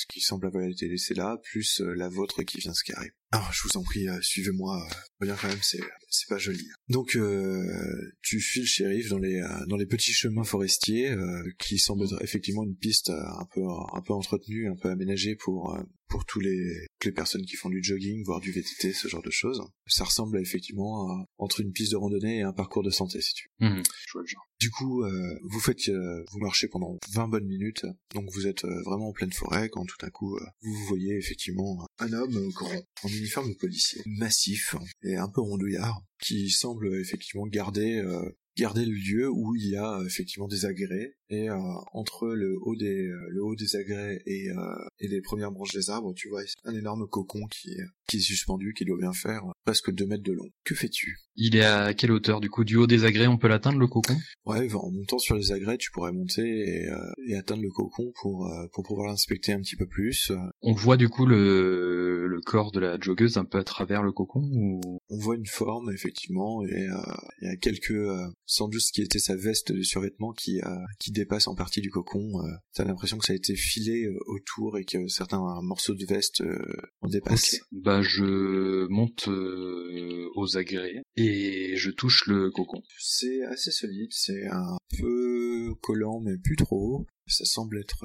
qui, 0.10 0.22
semble 0.22 0.48
avoir 0.48 0.63
été 0.63 0.88
laissée 0.88 1.13
là, 1.13 1.38
plus 1.44 1.82
euh, 1.82 1.94
la 1.96 2.10
vôtre 2.10 2.44
qui 2.44 2.60
vient 2.60 2.74
se 2.74 2.84
carrer. 2.84 3.12
Ah, 3.34 3.50
je 3.53 3.62
vous 3.63 3.77
en 3.77 3.84
prie, 3.84 4.08
euh, 4.10 4.22
suivez-moi. 4.22 4.77
Euh, 4.77 4.94
regarde 5.20 5.39
quand 5.41 5.48
même, 5.48 5.58
c'est 5.62 6.27
pas 6.27 6.38
joli. 6.38 6.68
Donc, 6.89 7.15
euh, 7.15 7.63
tu 8.22 8.41
le 8.58 8.65
shérif 8.65 9.10
dans 9.10 9.18
les 9.18 9.39
euh, 9.39 9.65
dans 9.68 9.77
les 9.77 9.86
petits 9.86 10.12
chemins 10.12 10.44
forestiers 10.44 11.12
euh, 11.12 11.44
qui 11.60 11.77
semblent 11.77 12.03
être 12.03 12.22
effectivement 12.22 12.63
une 12.63 12.75
piste 12.75 13.10
euh, 13.10 13.39
un 13.39 13.48
peu 13.53 13.62
un 13.94 14.01
peu 14.01 14.13
entretenue, 14.13 14.70
un 14.70 14.75
peu 14.75 14.89
aménagée 14.89 15.36
pour 15.36 15.50
euh, 15.60 15.84
pour 16.08 16.25
tous 16.25 16.39
les 16.39 16.88
toutes 17.00 17.05
les 17.05 17.12
personnes 17.13 17.46
qui 17.46 17.55
font 17.55 17.70
du 17.70 17.81
jogging, 17.84 18.24
voire 18.25 18.39
du 18.41 18.51
VTT, 18.51 18.93
ce 18.93 19.08
genre 19.08 19.24
de 19.24 19.29
choses. 19.31 19.62
Ça 19.88 20.03
ressemble 20.03 20.39
effectivement 20.39 21.10
à- 21.10 21.25
entre 21.38 21.62
une 21.62 21.72
piste 21.72 21.91
de 21.93 21.98
randonnée 21.98 22.38
et 22.39 22.41
un 22.41 22.53
parcours 22.53 22.84
de 22.84 22.89
santé, 22.91 23.22
si 23.22 23.34
tu 23.34 23.50
veux. 23.60 23.67
Mhm. 23.70 23.84
Je 24.08 24.12
vois 24.13 24.22
le 24.22 24.27
genre. 24.27 24.46
Du 24.60 24.70
coup, 24.70 25.03
euh, 25.03 25.39
vous 25.43 25.60
faites, 25.60 25.89
euh, 25.89 26.24
vous 26.31 26.39
marchez 26.39 26.67
pendant 26.67 26.98
20 27.13 27.27
bonnes 27.27 27.48
minutes, 27.48 27.86
donc 28.13 28.29
vous 28.31 28.46
êtes 28.46 28.65
euh, 28.65 28.81
vraiment 28.84 29.10
en 29.10 29.13
pleine 29.13 29.31
forêt 29.31 29.70
quand 29.70 29.86
tout 29.86 30.05
à 30.05 30.10
coup 30.12 30.36
euh, 30.38 30.46
vous 30.62 30.86
voyez 30.88 31.15
effectivement 31.17 31.88
un 32.00 32.13
homme 32.13 32.50
grand 32.50 32.70
en 33.03 33.08
uniforme 33.10 33.50
de 33.50 33.55
policier, 33.58 34.01
massif 34.05 34.75
et 35.03 35.15
un 35.15 35.29
peu 35.29 35.41
rondouillard, 35.41 36.01
qui 36.22 36.50
semble 36.51 36.93
effectivement 37.00 37.48
garder 37.48 37.96
euh, 37.98 38.29
garder 38.58 38.86
le 38.86 38.93
lieu 38.93 39.29
où 39.29 39.55
il 39.55 39.70
y 39.70 39.75
a 39.75 40.00
euh, 40.00 40.05
effectivement 40.05 40.48
des 40.48 40.65
agrès. 40.65 41.15
Et 41.34 41.50
euh, 41.50 41.55
entre 41.93 42.27
le 42.27 42.58
haut 42.62 42.75
des 42.75 43.08
euh, 43.08 43.17
le 43.29 43.41
haut 43.43 43.55
des 43.55 43.77
agrès 43.77 44.22
et 44.25 44.50
euh, 44.50 44.55
et 45.00 45.08
les 45.08 45.22
premières 45.22 45.51
branches 45.51 45.72
des 45.74 45.89
arbres, 45.89 46.13
tu 46.13 46.27
vois 46.27 46.41
un 46.65 46.75
énorme 46.75 47.08
cocon 47.08 47.46
qui 47.48 47.70
est- 47.72 47.86
qui 48.10 48.17
est 48.17 48.20
suspendu, 48.20 48.74
qui 48.74 48.84
doit 48.84 48.98
bien 48.98 49.13
faire 49.13 49.46
euh, 49.46 49.51
presque 49.63 49.93
2 49.93 50.05
mètres 50.05 50.24
de 50.24 50.34
long. 50.34 50.50
Que 50.65 50.75
fais-tu? 50.75 51.15
Il 51.38 51.55
est 51.55 51.63
à 51.63 51.93
quelle 51.93 52.12
hauteur 52.12 52.41
Du 52.41 52.50
coup, 52.50 52.65
du 52.65 52.75
haut 52.75 52.86
des 52.88 53.05
agrès, 53.05 53.27
on 53.27 53.38
peut 53.38 53.48
l'atteindre, 53.48 53.79
le 53.79 53.88
cocon? 53.88 54.17
Ouais, 54.46 54.67
en 54.74 54.91
montant 54.91 55.17
sur 55.17 55.38
les 55.38 55.53
agrès, 55.53 55.77
tu 55.77 55.89
pourrais 55.91 56.12
monter 56.12 56.41
et, 56.41 56.89
euh, 56.89 56.98
et 57.27 57.38
atteindre 57.38 57.62
le 57.63 57.70
cocon 57.70 58.12
pour 58.22 58.51
pour 58.74 58.84
pouvoir 58.84 59.08
l'inspecter 59.08 59.53
un 59.53 59.62
petit 59.62 59.77
peu 59.77 59.88
plus. 59.88 60.34
On 60.62 60.74
voit 60.74 60.98
du 60.98 61.08
coup 61.08 61.25
le, 61.25 62.27
le 62.27 62.41
corps 62.41 62.74
de 62.74 62.81
la 62.81 63.00
joggeuse 63.00 63.38
un 63.38 63.46
peu 63.46 63.58
à 63.60 63.63
travers 63.63 64.03
le 64.03 64.12
cocon 64.12 64.41
ou... 64.51 64.81
On 65.10 65.17
voit 65.17 65.36
une 65.38 65.46
forme 65.46 65.91
effectivement 65.93 66.62
et 66.65 66.88
il 67.41 67.48
y 67.48 67.51
a 67.51 67.55
quelques 67.55 67.93
sans 68.51 68.67
doute 68.67 68.81
ce 68.81 68.91
qui 68.91 69.01
était 69.01 69.17
sa 69.17 69.38
veste 69.38 69.72
de 69.72 69.81
survêtement 69.81 70.34
qui 70.34 70.60
qui 71.00 71.12
dépasse 71.12 71.48
en 71.48 71.55
partie 71.55 71.79
du 71.79 71.89
cocon. 71.89 72.43
Euh, 72.43 72.51
T'as 72.74 72.84
l'impression 72.84 73.17
que 73.17 73.25
ça 73.25 73.31
a 73.31 73.36
été 73.36 73.55
filé 73.55 74.05
euh, 74.05 74.17
autour 74.25 74.77
et 74.77 74.84
que 74.84 75.08
certains 75.08 75.41
morceaux 75.62 75.93
de 75.93 76.05
veste 76.05 76.41
euh, 76.41 76.60
en 77.00 77.08
dépassent. 77.08 77.62
Bah 77.72 78.01
je 78.01 78.88
monte 78.89 79.29
aux 79.29 80.58
agrès 80.58 81.01
et 81.15 81.77
je 81.77 81.91
touche 81.91 82.27
le 82.27 82.51
cocon. 82.51 82.84
C'est 83.00 83.43
assez 83.43 83.72
solide, 83.72 84.12
c'est 84.12 84.48
un 84.48 84.77
peu 85.00 85.74
collant 85.81 86.20
mais 86.20 86.38
plus 86.38 86.58
trop. 86.58 87.05
Ça 87.27 87.46
semble 87.46 87.79
être 87.79 88.03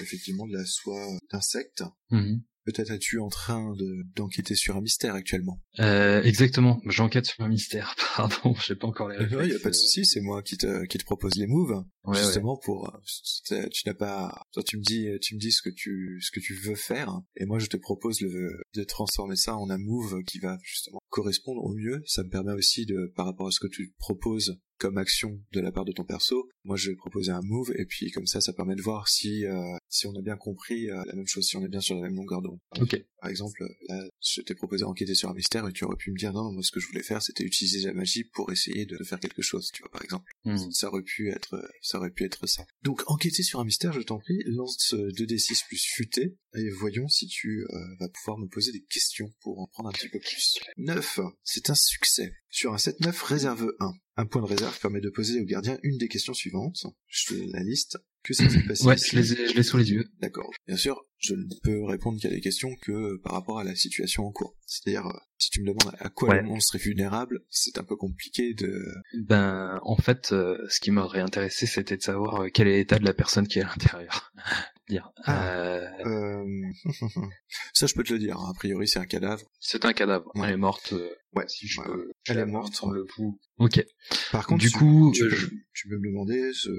effectivement 0.00 0.46
de 0.46 0.52
la 0.52 0.64
soie 0.64 1.18
d'insecte. 1.32 1.82
Mhm. 2.10 2.42
Peut-être 2.64 2.90
es-tu 2.90 3.18
en 3.18 3.28
train 3.28 3.74
de 3.74 4.04
d'enquêter 4.16 4.54
sur 4.54 4.76
un 4.76 4.80
mystère 4.80 5.14
actuellement? 5.14 5.60
Euh, 5.80 6.22
exactement, 6.22 6.80
j'enquête 6.86 7.26
sur 7.26 7.44
un 7.44 7.48
mystère. 7.48 7.94
Pardon, 8.16 8.54
j'ai 8.66 8.74
pas 8.74 8.86
encore 8.86 9.08
les 9.08 9.18
réponses. 9.18 9.42
Il 9.44 9.52
y 9.52 9.56
a 9.56 9.58
pas 9.58 9.70
de 9.70 9.74
souci, 9.74 10.04
c'est 10.04 10.20
moi 10.20 10.42
qui 10.42 10.56
te 10.56 10.84
qui 10.86 10.98
te 10.98 11.04
propose 11.04 11.34
les 11.36 11.46
moves 11.46 11.84
justement 12.12 12.58
pour 12.58 12.94
euh, 12.94 13.68
tu 13.72 13.88
n'as 13.88 13.94
pas 13.94 14.46
toi 14.52 14.62
tu 14.62 14.76
me 14.76 14.82
dis 14.82 15.08
tu 15.22 15.34
me 15.34 15.40
dis 15.40 15.52
ce 15.52 15.62
que 15.62 15.70
tu 15.70 16.20
ce 16.20 16.30
que 16.30 16.40
tu 16.40 16.54
veux 16.54 16.74
faire 16.74 17.18
et 17.36 17.46
moi 17.46 17.58
je 17.58 17.66
te 17.66 17.78
propose 17.78 18.20
le, 18.20 18.60
de 18.74 18.84
transformer 18.84 19.36
ça 19.36 19.56
en 19.56 19.70
un 19.70 19.78
move 19.78 20.22
qui 20.24 20.38
va 20.38 20.58
justement 20.62 20.98
correspondre 21.08 21.62
au 21.62 21.72
mieux. 21.72 22.02
Ça 22.06 22.22
me 22.24 22.28
permet 22.28 22.52
aussi 22.52 22.86
de 22.86 23.12
par 23.14 23.26
rapport 23.26 23.46
à 23.46 23.50
ce 23.50 23.60
que 23.60 23.68
tu 23.68 23.94
proposes 23.98 24.58
comme 24.84 24.98
action 24.98 25.40
de 25.52 25.60
la 25.60 25.72
part 25.72 25.86
de 25.86 25.92
ton 25.92 26.04
perso. 26.04 26.46
Moi, 26.62 26.76
je 26.76 26.90
vais 26.90 26.96
proposer 26.96 27.32
un 27.32 27.40
move 27.40 27.72
et 27.78 27.86
puis 27.86 28.10
comme 28.10 28.26
ça, 28.26 28.42
ça 28.42 28.52
permet 28.52 28.74
de 28.74 28.82
voir 28.82 29.08
si 29.08 29.46
euh, 29.46 29.62
si 29.88 30.06
on 30.06 30.14
a 30.14 30.20
bien 30.20 30.36
compris 30.36 30.90
euh, 30.90 31.02
la 31.06 31.14
même 31.14 31.26
chose, 31.26 31.46
si 31.46 31.56
on 31.56 31.64
est 31.64 31.68
bien 31.68 31.80
sur 31.80 31.94
la 31.94 32.02
même 32.02 32.16
longueur 32.16 32.42
d'onde. 32.42 32.58
Ok. 32.78 33.02
Par 33.18 33.30
exemple, 33.30 33.64
là, 33.88 34.04
je 34.20 34.42
t'ai 34.42 34.54
proposé 34.54 34.82
d'enquêter 34.82 35.14
sur 35.14 35.30
un 35.30 35.34
mystère 35.34 35.66
et 35.66 35.72
tu 35.72 35.84
aurais 35.84 35.96
pu 35.96 36.10
me 36.10 36.18
dire 36.18 36.34
non, 36.34 36.52
moi, 36.52 36.62
ce 36.62 36.70
que 36.70 36.80
je 36.80 36.86
voulais 36.86 37.02
faire, 37.02 37.22
c'était 37.22 37.44
utiliser 37.44 37.80
la 37.86 37.94
magie 37.94 38.24
pour 38.24 38.52
essayer 38.52 38.84
de 38.84 39.02
faire 39.02 39.18
quelque 39.18 39.40
chose, 39.40 39.70
tu 39.72 39.80
vois, 39.80 39.90
par 39.90 40.02
exemple. 40.02 40.30
Hmm. 40.44 40.70
Ça 40.70 40.88
aurait 40.88 41.02
pu 41.02 41.30
être, 41.30 41.66
ça 41.80 41.96
aurait 41.96 42.10
pu 42.10 42.24
être 42.24 42.46
ça. 42.46 42.66
Donc, 42.82 43.04
enquêter 43.06 43.42
sur 43.42 43.60
un 43.60 43.64
mystère, 43.64 43.94
je 43.94 44.02
t'en 44.02 44.18
prie, 44.18 44.42
lance 44.44 44.92
2d6 44.92 45.66
plus 45.66 45.82
futé 45.82 46.36
et 46.56 46.68
voyons 46.68 47.08
si 47.08 47.26
tu 47.26 47.64
euh, 47.70 47.78
vas 48.00 48.10
pouvoir 48.10 48.36
me 48.36 48.48
poser 48.48 48.72
des 48.72 48.82
questions 48.82 49.32
pour 49.40 49.60
en 49.60 49.66
prendre 49.66 49.88
un 49.88 49.92
petit 49.92 50.10
peu 50.10 50.20
plus. 50.20 50.58
9, 50.76 51.20
c'est 51.42 51.70
un 51.70 51.74
succès. 51.74 52.34
Sur 52.50 52.74
un 52.74 52.76
7-9, 52.76 53.24
réserve 53.24 53.74
1. 53.80 53.94
Un 54.16 54.26
point 54.26 54.42
de 54.42 54.46
réserve 54.46 54.78
permet 54.80 55.00
de 55.00 55.10
poser 55.10 55.40
au 55.40 55.44
gardien 55.44 55.78
une 55.82 55.98
des 55.98 56.08
questions 56.08 56.34
suivantes. 56.34 56.86
Je 57.08 57.26
te 57.26 57.52
la 57.52 57.62
liste. 57.62 57.98
Que 58.22 58.32
s'est-il 58.34 58.66
passé 58.66 58.86
Ouais, 58.86 58.96
je 58.96 59.16
les, 59.16 59.32
ai, 59.32 59.48
je 59.48 59.62
sous 59.62 59.76
les 59.76 59.90
yeux. 59.90 60.08
D'accord. 60.20 60.50
Bien 60.66 60.76
sûr, 60.76 61.04
je 61.18 61.34
ne 61.34 61.44
peux 61.62 61.84
répondre 61.84 62.20
qu'à 62.20 62.28
des 62.28 62.40
questions 62.40 62.74
que 62.80 63.16
par 63.18 63.32
rapport 63.32 63.58
à 63.58 63.64
la 63.64 63.74
situation 63.74 64.24
en 64.24 64.32
cours. 64.32 64.56
C'est-à-dire, 64.66 65.06
euh, 65.06 65.18
si 65.36 65.50
tu 65.50 65.62
me 65.62 65.66
demandes 65.66 65.94
à 65.98 66.08
quoi 66.10 66.36
le 66.36 66.42
monstre 66.42 66.76
est 66.76 66.78
vulnérable, 66.78 67.44
c'est 67.50 67.76
un 67.78 67.84
peu 67.84 67.96
compliqué 67.96 68.54
de... 68.54 68.82
Ben, 69.26 69.78
en 69.82 69.96
fait, 69.96 70.32
euh, 70.32 70.58
ce 70.68 70.80
qui 70.80 70.90
m'aurait 70.90 71.20
intéressé, 71.20 71.66
c'était 71.66 71.96
de 71.96 72.02
savoir 72.02 72.42
euh, 72.42 72.48
quel 72.52 72.68
est 72.68 72.78
l'état 72.78 72.98
de 72.98 73.04
la 73.04 73.14
personne 73.14 73.48
qui 73.48 73.58
est 73.58 73.62
à 73.62 73.68
l'intérieur. 73.68 74.32
dire. 74.88 75.12
Ah, 75.24 75.80
Ça, 77.72 77.86
je 77.86 77.94
peux 77.94 78.04
te 78.04 78.12
le 78.12 78.18
dire. 78.18 78.38
A 78.38 78.52
priori, 78.54 78.86
c'est 78.86 78.98
un 78.98 79.06
cadavre. 79.06 79.44
C'est 79.58 79.84
un 79.84 79.92
cadavre. 79.92 80.30
Elle 80.36 80.50
est 80.50 80.56
morte. 80.56 80.94
Ouais, 81.32 81.44
si 81.48 81.66
je 81.66 81.80
peux. 81.80 82.12
Elle 82.26 82.38
est 82.38 82.46
morte. 82.46 82.74
Sans 82.74 82.90
le 82.90 83.04
pouls. 83.04 83.38
Ok. 83.58 83.84
Par 84.32 84.46
contre, 84.46 84.62
du 84.62 84.70
coup, 84.70 85.12
tu, 85.14 85.28
je... 85.28 85.46
tu, 85.74 85.88
peux 85.88 85.98
me 85.98 86.08
demander 86.08 86.52
ce... 86.52 86.70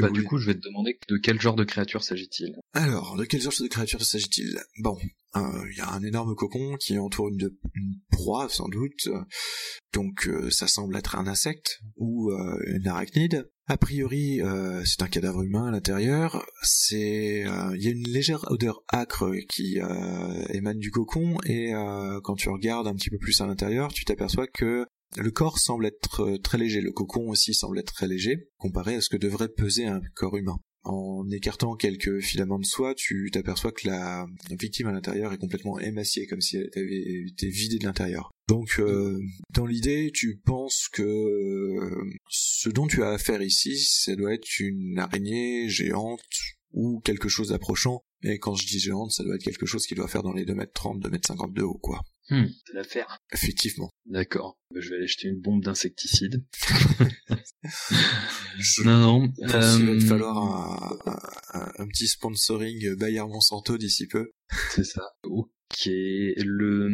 bah, 0.00 0.10
du 0.10 0.22
coup, 0.22 0.38
je 0.38 0.46
vais 0.46 0.54
te 0.54 0.66
demander 0.66 0.98
de 1.08 1.16
quel 1.16 1.40
genre 1.40 1.56
de 1.56 1.64
créature 1.64 2.02
s'agit-il 2.02 2.56
Alors, 2.72 3.16
de 3.16 3.24
quel 3.24 3.40
genre 3.40 3.52
de 3.60 3.68
créature 3.68 4.02
s'agit-il? 4.02 4.58
Bon, 4.78 4.96
il 5.34 5.76
y 5.76 5.80
a 5.80 5.90
un 5.90 6.02
énorme 6.02 6.34
cocon 6.34 6.76
qui 6.76 6.98
entoure 6.98 7.28
une, 7.28 7.50
une 7.74 8.00
proie, 8.10 8.48
sans 8.48 8.68
doute. 8.68 9.08
Donc, 9.92 10.28
euh, 10.28 10.50
ça 10.50 10.68
semble 10.68 10.96
être 10.96 11.16
un 11.16 11.26
insecte 11.26 11.80
ou 11.96 12.30
euh, 12.30 12.58
une 12.66 12.86
arachnide. 12.86 13.50
A 13.68 13.76
priori, 13.76 14.40
euh, 14.40 14.84
c'est 14.84 15.02
un 15.02 15.08
cadavre 15.08 15.42
humain 15.42 15.66
à 15.66 15.70
l'intérieur. 15.72 16.46
C'est, 16.62 17.44
il 17.74 17.82
y 17.82 17.88
a 17.88 17.90
une 17.90 18.08
légère 18.08 18.44
odeur 18.50 18.82
âcre 18.92 19.32
qui 19.48 19.78
émane 20.50 20.78
du 20.78 20.90
cocon 20.90 21.36
et 21.44 21.72
quand 22.22 22.36
tu 22.36 22.48
regardes 22.48 22.86
un 22.86 22.94
petit 22.94 23.10
peu 23.10 23.18
plus 23.18 23.40
à 23.40 23.46
l'intérieur, 23.46 23.92
tu 23.92 24.04
t'aperçois 24.04 24.46
que 24.46 24.86
le 25.16 25.30
corps 25.30 25.58
semble 25.58 25.86
être 25.86 26.36
très 26.42 26.58
léger, 26.58 26.80
le 26.80 26.92
cocon 26.92 27.28
aussi 27.28 27.54
semble 27.54 27.78
être 27.78 27.92
très 27.92 28.08
léger, 28.08 28.50
comparé 28.58 28.96
à 28.96 29.00
ce 29.00 29.08
que 29.08 29.16
devrait 29.16 29.48
peser 29.48 29.86
un 29.86 30.00
corps 30.14 30.36
humain. 30.36 30.58
En 30.88 31.28
écartant 31.30 31.74
quelques 31.74 32.20
filaments 32.20 32.60
de 32.60 32.64
soie, 32.64 32.94
tu 32.94 33.28
t'aperçois 33.32 33.72
que 33.72 33.88
la 33.88 34.26
victime 34.50 34.86
à 34.86 34.92
l'intérieur 34.92 35.32
est 35.32 35.38
complètement 35.38 35.80
émaciée, 35.80 36.28
comme 36.28 36.40
si 36.40 36.58
elle 36.58 36.70
avait 36.76 37.24
été 37.26 37.48
vidée 37.48 37.78
de 37.78 37.84
l'intérieur. 37.84 38.30
Donc, 38.48 38.76
euh, 38.78 39.20
dans 39.52 39.66
l'idée, 39.66 40.12
tu 40.14 40.36
penses 40.36 40.88
que 40.92 41.02
ce 42.28 42.68
dont 42.68 42.86
tu 42.86 43.02
as 43.02 43.10
affaire 43.10 43.42
ici, 43.42 43.76
ça 43.78 44.14
doit 44.14 44.32
être 44.32 44.60
une 44.60 45.00
araignée 45.00 45.68
géante 45.68 46.22
ou 46.76 47.00
quelque 47.00 47.28
chose 47.28 47.48
d'approchant. 47.48 48.04
Et 48.22 48.38
quand 48.38 48.54
je 48.54 48.66
dis 48.66 48.78
géante, 48.78 49.10
ça 49.10 49.24
doit 49.24 49.34
être 49.34 49.42
quelque 49.42 49.66
chose 49.66 49.86
qui 49.86 49.94
doit 49.94 50.08
faire 50.08 50.22
dans 50.22 50.32
les 50.32 50.44
2m30, 50.44 51.00
2m50 51.00 51.52
de 51.52 51.62
haut, 51.62 51.78
quoi. 51.78 52.02
Hmm, 52.28 52.46
c'est 52.66 52.74
l'affaire. 52.74 53.18
Effectivement. 53.32 53.90
D'accord. 54.04 54.58
Bah, 54.74 54.80
je 54.80 54.90
vais 54.90 54.96
aller 54.96 55.06
jeter 55.06 55.28
une 55.28 55.40
bombe 55.40 55.62
d'insecticide. 55.62 56.44
non, 58.84 58.98
non. 58.98 59.32
Il 59.38 59.48
va 59.48 59.60
te 59.60 59.82
euh, 59.82 60.00
falloir 60.00 60.98
un, 61.06 61.72
un, 61.78 61.86
petit 61.86 62.08
sponsoring 62.08 62.94
Bayer 62.96 63.22
Monsanto 63.22 63.78
d'ici 63.78 64.06
peu. 64.06 64.30
C'est 64.74 64.84
ça 64.84 65.02
qui 65.68 65.90
est 65.90 66.42
le 66.44 66.88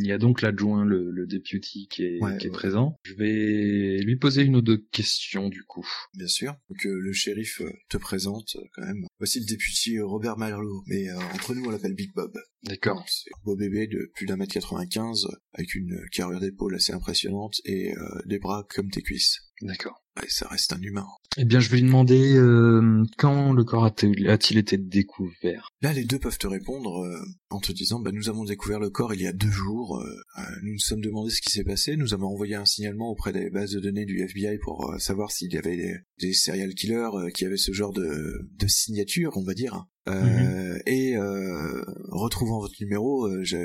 il 0.00 0.06
y 0.06 0.12
a 0.12 0.18
donc 0.18 0.40
l'adjoint 0.40 0.84
le, 0.84 1.10
le 1.10 1.26
deputy 1.26 1.88
qui 1.88 2.04
est, 2.04 2.38
qui 2.38 2.46
est 2.46 2.50
présent. 2.50 2.96
Je 3.02 3.14
vais 3.14 3.98
lui 4.02 4.16
poser 4.16 4.42
une 4.42 4.56
ou 4.56 4.62
deux 4.62 4.78
questions 4.92 5.48
du 5.48 5.64
coup. 5.64 5.86
Bien 6.14 6.26
sûr. 6.26 6.56
Que 6.78 6.88
euh, 6.88 7.00
le 7.00 7.12
shérif 7.12 7.60
euh, 7.60 7.70
te 7.88 7.96
présente 7.96 8.56
euh, 8.56 8.64
quand 8.74 8.82
même. 8.82 9.06
Voici 9.18 9.40
le 9.40 9.46
deputy 9.46 10.00
Robert 10.00 10.36
Marlowe. 10.36 10.82
Mais 10.86 11.10
entre 11.12 11.54
nous 11.54 11.64
on 11.64 11.70
l'appelle 11.70 11.94
Big 11.94 12.12
Bob. 12.14 12.32
D'accord. 12.62 13.04
C'est 13.08 13.30
un 13.30 13.42
beau 13.44 13.56
bébé 13.56 13.86
de 13.86 14.10
plus 14.14 14.26
d'un 14.26 14.36
mètre 14.36 14.52
95 14.54 15.26
avec 15.54 15.74
une 15.74 16.00
carrure 16.12 16.40
d'épaule 16.40 16.74
assez 16.74 16.92
impressionnante 16.92 17.60
et 17.64 17.92
des 18.26 18.38
bras 18.38 18.66
comme 18.68 18.90
tes 18.90 19.02
cuisses. 19.02 19.40
D'accord 19.62 20.02
Ouais, 20.16 20.26
ça 20.28 20.48
reste 20.48 20.72
un 20.72 20.80
humain. 20.80 21.06
Eh 21.36 21.44
bien, 21.44 21.60
je 21.60 21.68
vais 21.70 21.76
lui 21.76 21.84
demander 21.84 22.34
euh, 22.34 23.04
quand 23.16 23.52
le 23.52 23.62
corps 23.62 23.84
a-t-il 23.84 24.58
été 24.58 24.76
découvert? 24.76 25.68
Là, 25.82 25.92
les 25.92 26.04
deux 26.04 26.18
peuvent 26.18 26.38
te 26.38 26.48
répondre 26.48 27.04
euh, 27.04 27.16
en 27.50 27.60
te 27.60 27.70
disant 27.70 28.00
bah, 28.00 28.10
nous 28.12 28.28
avons 28.28 28.44
découvert 28.44 28.80
le 28.80 28.90
corps 28.90 29.14
il 29.14 29.22
y 29.22 29.28
a 29.28 29.32
deux 29.32 29.50
jours. 29.50 30.00
Euh, 30.00 30.42
nous 30.62 30.72
nous 30.72 30.78
sommes 30.80 31.00
demandé 31.00 31.30
ce 31.30 31.40
qui 31.40 31.52
s'est 31.52 31.64
passé. 31.64 31.96
Nous 31.96 32.12
avons 32.12 32.26
envoyé 32.26 32.56
un 32.56 32.64
signalement 32.64 33.10
auprès 33.10 33.32
des 33.32 33.50
bases 33.50 33.70
de 33.70 33.80
données 33.80 34.04
du 34.04 34.20
FBI 34.20 34.58
pour 34.58 34.94
savoir 34.98 35.30
s'il 35.30 35.52
y 35.52 35.58
avait 35.58 35.76
des, 35.76 35.96
des 36.18 36.32
serial 36.32 36.74
killers 36.74 37.10
qui 37.32 37.44
avaient 37.44 37.56
ce 37.56 37.72
genre 37.72 37.92
de, 37.92 38.48
de 38.52 38.66
signature, 38.66 39.36
on 39.36 39.44
va 39.44 39.54
dire. 39.54 39.86
Euh, 40.08 40.74
mhm. 40.74 40.82
Et 40.86 41.16
euh, 41.16 41.84
retrouvant 42.08 42.58
votre 42.58 42.74
numéro, 42.80 43.26
euh, 43.26 43.42
je, 43.44 43.56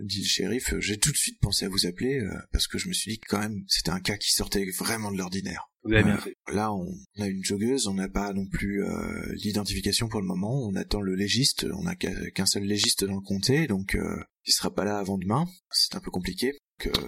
dit 0.00 0.20
le 0.20 0.26
shérif, 0.26 0.74
j'ai 0.78 0.98
tout 0.98 1.10
de 1.10 1.16
suite 1.16 1.38
pensé 1.40 1.64
à 1.64 1.68
vous 1.68 1.86
appeler 1.86 2.20
parce 2.52 2.66
que 2.66 2.78
je 2.78 2.88
me 2.88 2.92
suis 2.92 3.12
dit 3.12 3.18
que 3.18 3.26
quand 3.28 3.40
même 3.40 3.64
c'était 3.66 3.90
un 3.90 4.00
cas 4.00 4.16
qui 4.16 4.32
sortait 4.32 4.64
vraiment 4.78 5.10
de 5.10 5.18
l'ordinaire. 5.18 5.70
Bien 5.84 6.16
fait. 6.18 6.34
Là, 6.52 6.72
on 6.72 6.92
a 7.20 7.26
une 7.26 7.44
joggeuse, 7.44 7.86
on 7.86 7.94
n'a 7.94 8.08
pas 8.08 8.32
non 8.32 8.46
plus 8.46 8.84
l'identification 9.34 10.08
pour 10.08 10.20
le 10.20 10.26
moment. 10.26 10.66
On 10.66 10.74
attend 10.74 11.00
le 11.00 11.14
légiste, 11.14 11.66
on 11.72 11.82
n'a 11.82 11.94
qu'un 11.96 12.46
seul 12.46 12.64
légiste 12.64 13.04
dans 13.04 13.14
le 13.14 13.20
comté, 13.20 13.66
donc 13.66 13.96
il 14.46 14.52
sera 14.52 14.74
pas 14.74 14.84
là 14.84 14.98
avant 14.98 15.18
demain. 15.18 15.46
C'est 15.70 15.94
un 15.94 16.00
peu 16.00 16.10
compliqué. 16.10 16.52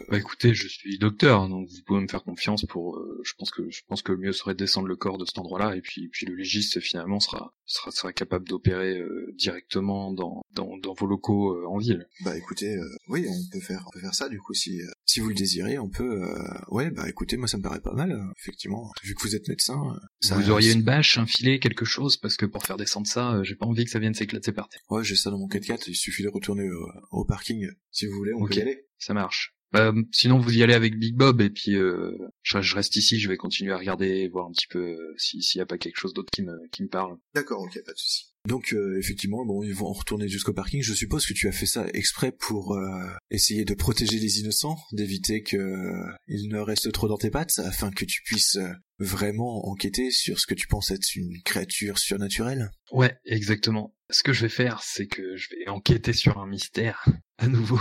Bah 0.09 0.19
écoutez, 0.19 0.55
je 0.55 0.69
suis 0.69 0.99
docteur, 0.99 1.49
donc 1.49 1.69
vous 1.69 1.83
pouvez 1.85 2.01
me 2.01 2.09
faire 2.09 2.23
confiance 2.23 2.65
pour. 2.67 2.97
Euh, 2.97 3.21
je 3.25 3.33
pense 3.37 3.51
que 3.51 3.69
je 3.69 3.83
pense 3.87 4.03
que 4.03 4.13
le 4.13 4.19
mieux 4.19 4.33
serait 4.33 4.55
de 4.55 4.59
descendre 4.59 4.87
le 4.87 4.97
corps 4.97 5.19
de 5.19 5.25
cet 5.25 5.39
endroit-là, 5.39 5.77
et 5.77 5.81
puis 5.81 6.09
puis 6.09 6.25
le 6.25 6.35
légiste 6.35 6.81
finalement 6.81 7.21
sera 7.21 7.53
sera, 7.67 7.91
sera 7.91 8.13
capable 8.13 8.49
d'opérer 8.49 8.99
euh, 8.99 9.35
directement 9.37 10.13
dans, 10.13 10.43
dans, 10.53 10.77
dans 10.79 10.95
vos 10.95 11.07
locaux 11.07 11.53
euh, 11.53 11.67
en 11.67 11.79
ville. 11.79 12.07
Bah 12.25 12.37
écoutez, 12.37 12.79
oui, 13.09 13.27
on 13.29 13.53
peut 13.53 13.61
faire 13.61 13.85
on 13.89 13.91
peut 13.91 14.01
faire 14.01 14.15
ça 14.15 14.29
du 14.29 14.39
coup 14.39 14.55
si 14.55 14.81
si 15.05 15.21
vous 15.21 15.29
le 15.29 15.35
désirez, 15.35 15.79
on 15.79 15.89
peut. 15.89 16.25
ouais, 16.69 16.91
bah 16.91 17.09
écoutez, 17.09 17.37
moi 17.37 17.49
ça 17.49 17.59
me 17.59 17.63
paraît 17.63 17.81
pas 17.81 17.93
mal, 17.93 18.19
effectivement. 18.39 18.91
Vu 19.03 19.15
que 19.15 19.23
vous 19.23 19.35
êtes 19.35 19.49
médecin, 19.49 19.99
vous 20.31 20.51
auriez 20.51 20.73
une 20.73 20.83
bâche, 20.83 21.19
un 21.19 21.27
filet, 21.27 21.59
quelque 21.59 21.85
chose, 21.85 22.17
parce 22.17 22.37
que 22.37 22.47
pour 22.47 22.63
faire 22.63 22.77
descendre 22.77 23.07
ça, 23.07 23.43
j'ai 23.43 23.57
pas 23.57 23.67
envie 23.67 23.85
que 23.85 23.91
ça 23.91 23.99
vienne 23.99 24.15
s'éclater 24.15 24.53
par 24.53 24.69
terre. 24.69 24.81
Ouais, 24.91 25.05
j'ai 25.05 25.17
ça 25.17 25.31
dans 25.31 25.39
mon 25.39 25.49
4x4. 25.49 25.85
Il 25.89 25.97
suffit 25.97 26.23
de 26.23 26.29
retourner 26.29 26.69
au, 27.11 27.25
parking 27.25 27.69
si 27.91 28.07
vous 28.07 28.15
voulez. 28.15 28.33
On 28.33 28.47
peut 28.47 28.55
y 28.55 28.61
aller. 28.61 28.87
Ça 28.99 29.13
marche. 29.13 29.56
Euh, 29.75 30.03
sinon, 30.13 30.39
vous 30.39 30.57
y 30.57 30.63
allez 30.63 30.75
avec 30.75 30.99
Big 30.99 31.17
Bob 31.17 31.41
et 31.41 31.51
puis 31.51 31.75
euh, 31.75 32.17
je, 32.43 32.75
reste 32.75 32.97
ici. 32.97 33.19
Je 33.19 33.29
vais 33.29 33.37
continuer 33.37 33.73
à 33.73 33.79
regarder, 33.79 34.29
voir 34.29 34.47
un 34.47 34.53
petit 34.53 34.69
peu 34.69 34.79
euh, 34.79 35.15
s'il 35.19 35.59
y 35.59 35.61
a 35.61 35.67
pas 35.67 35.79
quelque 35.79 35.99
chose 35.99 36.15
d'autre 36.15 36.31
qui 36.31 36.43
me 36.43 36.57
qui 36.71 36.83
me 36.83 36.89
parle. 36.89 37.17
D'accord, 37.35 37.63
ok, 37.63 37.83
pas 37.85 37.93
de 37.93 37.99
souci. 37.99 38.33
Donc 38.47 38.73
euh, 38.73 38.97
effectivement, 38.99 39.45
bon, 39.45 39.65
ils 39.65 39.75
vont 39.75 39.93
retourner 39.93 40.29
jusqu'au 40.29 40.53
parking. 40.53 40.83
Je 40.83 40.95
suppose 40.95 41.27
que 41.27 41.35
tu 41.35 41.49
as 41.49 41.53
fait 41.53 41.67
ça 41.67 41.87
exprès 41.95 42.31
pour 42.31 42.79
essayer 43.31 43.65
de 43.65 43.75
protéger 43.75 44.19
les 44.19 44.39
innocents, 44.39 44.79
d'éviter 44.93 45.43
que 45.43 45.57
ils 46.29 46.49
ne 46.49 46.59
restent 46.59 46.93
trop 46.93 47.09
dans 47.09 47.19
tes 47.19 47.31
pattes, 47.31 47.59
afin 47.59 47.91
que 47.91 48.05
tu 48.05 48.23
puisses 48.23 48.59
vraiment 48.99 49.69
enquêter 49.69 50.11
sur 50.11 50.39
ce 50.39 50.47
que 50.47 50.55
tu 50.55 50.69
penses 50.69 50.91
être 50.91 51.17
une 51.17 51.43
créature 51.45 51.99
surnaturelle? 51.99 52.71
Ouais, 52.93 53.17
exactement. 53.25 53.95
Ce 54.11 54.23
que 54.23 54.33
je 54.33 54.43
vais 54.43 54.49
faire, 54.49 54.81
c'est 54.85 55.09
que 55.09 55.37
je 55.37 55.49
vais 55.51 55.69
enquêter 55.69 56.13
sur 56.13 56.39
un 56.39 56.47
mystère 56.47 57.05
à 57.39 57.49
nouveau. 57.49 57.81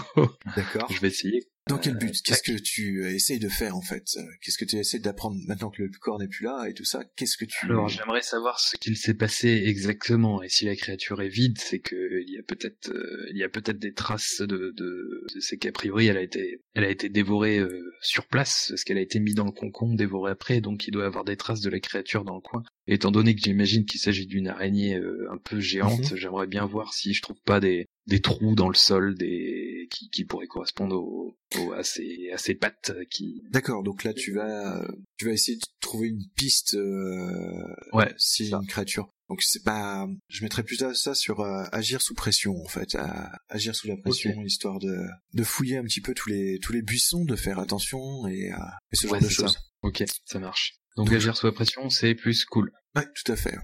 D'accord. 0.55 0.91
je 0.91 0.99
vais 0.99 1.09
essayer 1.09 1.43
Dans 1.67 1.79
quel 1.79 1.97
but 1.97 2.21
Qu'est-ce 2.23 2.43
que 2.43 2.59
tu 2.59 3.05
essayes 3.07 3.39
de 3.39 3.49
faire 3.49 3.75
en 3.75 3.81
fait 3.81 4.05
Qu'est-ce 4.41 4.57
que 4.57 4.65
tu 4.65 4.75
essaies 4.75 4.99
d'apprendre 4.99 5.37
maintenant 5.47 5.71
que 5.71 5.81
le 5.81 5.89
corps 5.99 6.19
n'est 6.19 6.27
plus 6.27 6.45
là 6.45 6.65
et 6.69 6.73
tout 6.73 6.85
ça 6.85 7.03
Qu'est-ce 7.15 7.37
que 7.37 7.45
tu 7.45 7.65
Alors 7.65 7.87
j'aimerais 7.87 8.21
savoir 8.21 8.59
ce 8.59 8.77
qu'il 8.77 8.97
s'est 8.97 9.15
passé 9.15 9.63
exactement. 9.65 10.43
Et 10.43 10.49
si 10.49 10.65
la 10.65 10.75
créature 10.75 11.21
est 11.21 11.29
vide, 11.29 11.57
c'est 11.59 11.79
que 11.79 12.21
il 12.21 12.31
y 12.31 12.37
a 12.37 12.43
peut-être 12.43 12.93
il 13.31 13.37
y 13.37 13.43
a 13.43 13.49
peut-être 13.49 13.79
des 13.79 13.93
traces 13.93 14.41
de, 14.41 14.73
de, 14.75 15.25
c'est 15.39 15.57
qu'a 15.57 15.71
priori 15.71 16.07
elle 16.07 16.17
a 16.17 16.21
été 16.21 16.61
elle 16.75 16.83
a 16.83 16.89
été 16.89 17.09
dévorée 17.09 17.61
sur 18.01 18.27
place 18.27 18.67
parce 18.69 18.83
qu'elle 18.83 18.97
a 18.97 19.01
été 19.01 19.19
mise 19.19 19.35
dans 19.35 19.45
le 19.45 19.51
concombre 19.51 19.95
dévorée 19.95 20.31
après, 20.31 20.61
donc 20.61 20.87
il 20.87 20.91
doit 20.91 21.03
y 21.03 21.07
avoir 21.07 21.23
des 21.23 21.37
traces 21.37 21.61
de 21.61 21.69
la 21.69 21.79
créature 21.79 22.23
dans 22.23 22.35
le 22.35 22.41
coin. 22.41 22.63
Étant 22.87 23.11
donné 23.11 23.35
que 23.35 23.41
j'imagine 23.41 23.85
qu'il 23.85 23.99
s'agit 23.99 24.27
d'une 24.27 24.47
araignée 24.47 24.95
un 24.95 25.37
peu 25.37 25.59
géante, 25.59 26.11
mhm. 26.11 26.17
j'aimerais 26.17 26.47
bien 26.47 26.65
voir 26.65 26.93
si 26.93 27.13
je 27.13 27.21
trouve 27.21 27.39
pas 27.45 27.59
des 27.59 27.87
des 28.07 28.21
trous 28.21 28.55
dans 28.55 28.69
le 28.69 28.75
sol 28.75 29.15
des 29.17 29.87
qui, 29.91 30.09
qui 30.09 30.25
pourraient 30.25 30.47
correspondre 30.47 30.95
au, 30.95 31.35
à 31.73 31.83
ces 31.83 32.29
à 32.31 32.37
ces 32.37 32.53
pattes 32.53 32.91
qui 33.09 33.43
d'accord 33.49 33.83
donc 33.83 34.03
là 34.03 34.13
tu 34.13 34.33
vas 34.33 34.85
tu 35.17 35.25
vas 35.25 35.31
essayer 35.31 35.57
de 35.57 35.63
trouver 35.81 36.09
une 36.09 36.25
piste 36.35 36.75
euh, 36.75 37.63
ouais 37.93 38.13
si 38.17 38.51
une 38.51 38.67
créature. 38.67 39.09
Donc 39.29 39.41
c'est 39.41 39.63
pas 39.63 40.07
je 40.27 40.43
mettrais 40.43 40.63
plus 40.63 40.77
ça 40.93 41.15
sur 41.15 41.39
euh, 41.39 41.63
agir 41.71 42.01
sous 42.01 42.13
pression 42.13 42.55
en 42.61 42.67
fait 42.67 42.95
agir 43.49 43.75
sous 43.75 43.87
la 43.87 43.97
pression 43.97 44.43
histoire 44.43 44.79
de 44.79 45.05
de 45.33 45.43
fouiller 45.43 45.77
un 45.77 45.83
petit 45.83 46.01
peu 46.01 46.13
tous 46.13 46.29
les 46.29 46.59
tous 46.59 46.73
les 46.73 46.83
buissons 46.83 47.25
de 47.25 47.35
faire 47.35 47.59
attention 47.59 48.27
et, 48.27 48.51
euh, 48.51 48.57
et 48.91 48.95
ce 48.95 49.07
genre 49.07 49.19
de 49.19 49.29
choses. 49.29 49.57
Ok 49.81 50.03
ça 50.25 50.39
marche 50.39 50.75
donc, 50.95 51.11
agir 51.11 51.35
sous 51.35 51.45
la 51.45 51.51
pression 51.51 51.89
c'est 51.89 52.15
plus 52.15 52.45
cool 52.45 52.71
ouais 52.95 53.05
tout 53.15 53.31
à 53.31 53.35
fait 53.35 53.57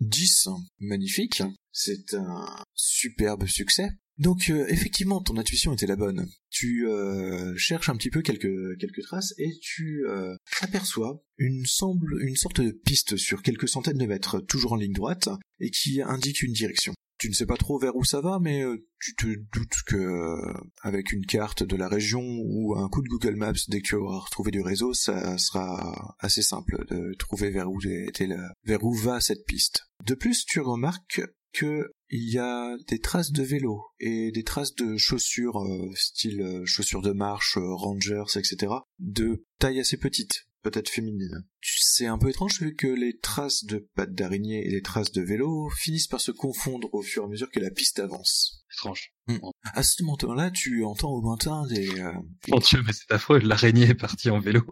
10, 0.00 0.48
magnifique, 0.78 1.42
c'est 1.72 2.14
un 2.14 2.64
superbe 2.74 3.46
succès. 3.46 3.90
Donc 4.16 4.50
euh, 4.50 4.66
effectivement, 4.68 5.20
ton 5.20 5.36
intuition 5.36 5.72
était 5.72 5.86
la 5.86 5.96
bonne. 5.96 6.28
Tu 6.50 6.88
euh, 6.88 7.56
cherches 7.56 7.88
un 7.88 7.96
petit 7.96 8.10
peu 8.10 8.20
quelques 8.20 8.78
quelques 8.78 9.02
traces 9.02 9.32
et 9.38 9.50
tu 9.60 10.04
euh, 10.08 10.34
aperçois 10.60 11.22
une 11.36 11.64
semble 11.66 12.20
une 12.22 12.34
sorte 12.36 12.60
de 12.60 12.72
piste 12.72 13.16
sur 13.16 13.42
quelques 13.42 13.68
centaines 13.68 13.98
de 13.98 14.06
mètres, 14.06 14.40
toujours 14.40 14.72
en 14.72 14.76
ligne 14.76 14.92
droite, 14.92 15.28
et 15.60 15.70
qui 15.70 16.02
indique 16.02 16.42
une 16.42 16.52
direction 16.52 16.94
tu 17.18 17.28
ne 17.28 17.34
sais 17.34 17.46
pas 17.46 17.56
trop 17.56 17.78
vers 17.78 17.96
où 17.96 18.04
ça 18.04 18.20
va, 18.20 18.38
mais 18.40 18.62
euh, 18.62 18.86
tu 19.00 19.14
te 19.14 19.26
doutes 19.26 19.82
que 19.86 19.96
euh, 19.96 20.54
avec 20.82 21.12
une 21.12 21.26
carte 21.26 21.62
de 21.62 21.76
la 21.76 21.88
région 21.88 22.22
ou 22.22 22.76
un 22.76 22.88
coup 22.88 23.02
de 23.02 23.08
Google 23.08 23.36
Maps, 23.36 23.52
dès 23.68 23.80
que 23.80 23.88
tu 23.88 23.94
auras 23.96 24.20
retrouvé 24.20 24.50
du 24.50 24.60
réseau, 24.60 24.94
ça 24.94 25.36
sera 25.38 26.16
assez 26.20 26.42
simple 26.42 26.84
de 26.88 27.14
trouver 27.18 27.50
vers 27.50 27.68
où 27.70 28.94
va 28.94 29.20
cette 29.20 29.44
piste. 29.46 29.88
De 30.04 30.14
plus, 30.14 30.44
tu 30.44 30.60
remarques 30.60 31.22
que 31.52 31.90
il 32.10 32.30
y 32.30 32.38
a 32.38 32.76
des 32.88 33.00
traces 33.00 33.32
de 33.32 33.42
vélo 33.42 33.82
et 34.00 34.30
des 34.32 34.44
traces 34.44 34.74
de 34.74 34.96
chaussures 34.96 35.62
euh, 35.62 35.90
style 35.94 36.62
chaussures 36.64 37.02
de 37.02 37.12
marche, 37.12 37.58
rangers, 37.58 38.24
etc. 38.36 38.72
de 38.98 39.44
taille 39.58 39.80
assez 39.80 39.98
petite 39.98 40.47
peut-être 40.62 40.88
féminine. 40.88 41.46
C'est 41.60 42.06
un 42.06 42.18
peu 42.18 42.28
étrange 42.28 42.60
vu 42.60 42.74
que 42.74 42.86
les 42.86 43.18
traces 43.18 43.64
de 43.64 43.88
pattes 43.94 44.14
d'araignée 44.14 44.66
et 44.66 44.70
les 44.70 44.82
traces 44.82 45.12
de 45.12 45.22
vélo 45.22 45.70
finissent 45.70 46.06
par 46.06 46.20
se 46.20 46.30
confondre 46.30 46.88
au 46.92 47.02
fur 47.02 47.22
et 47.22 47.26
à 47.26 47.28
mesure 47.28 47.50
que 47.50 47.60
la 47.60 47.70
piste 47.70 47.98
avance. 47.98 48.64
Étrange. 48.72 49.14
Hmm. 49.26 49.38
À 49.74 49.82
ce 49.82 50.02
moment-là, 50.02 50.50
tu 50.50 50.84
entends 50.84 51.10
au 51.10 51.20
lointain 51.20 51.66
des... 51.66 51.88
Euh, 52.00 52.12
Mon 52.48 52.58
dieu, 52.58 52.82
mais 52.86 52.92
c'est 52.92 53.10
affreux, 53.12 53.38
l'araignée 53.38 53.88
est 53.88 53.94
partie 53.94 54.30
en 54.30 54.40
vélo. 54.40 54.62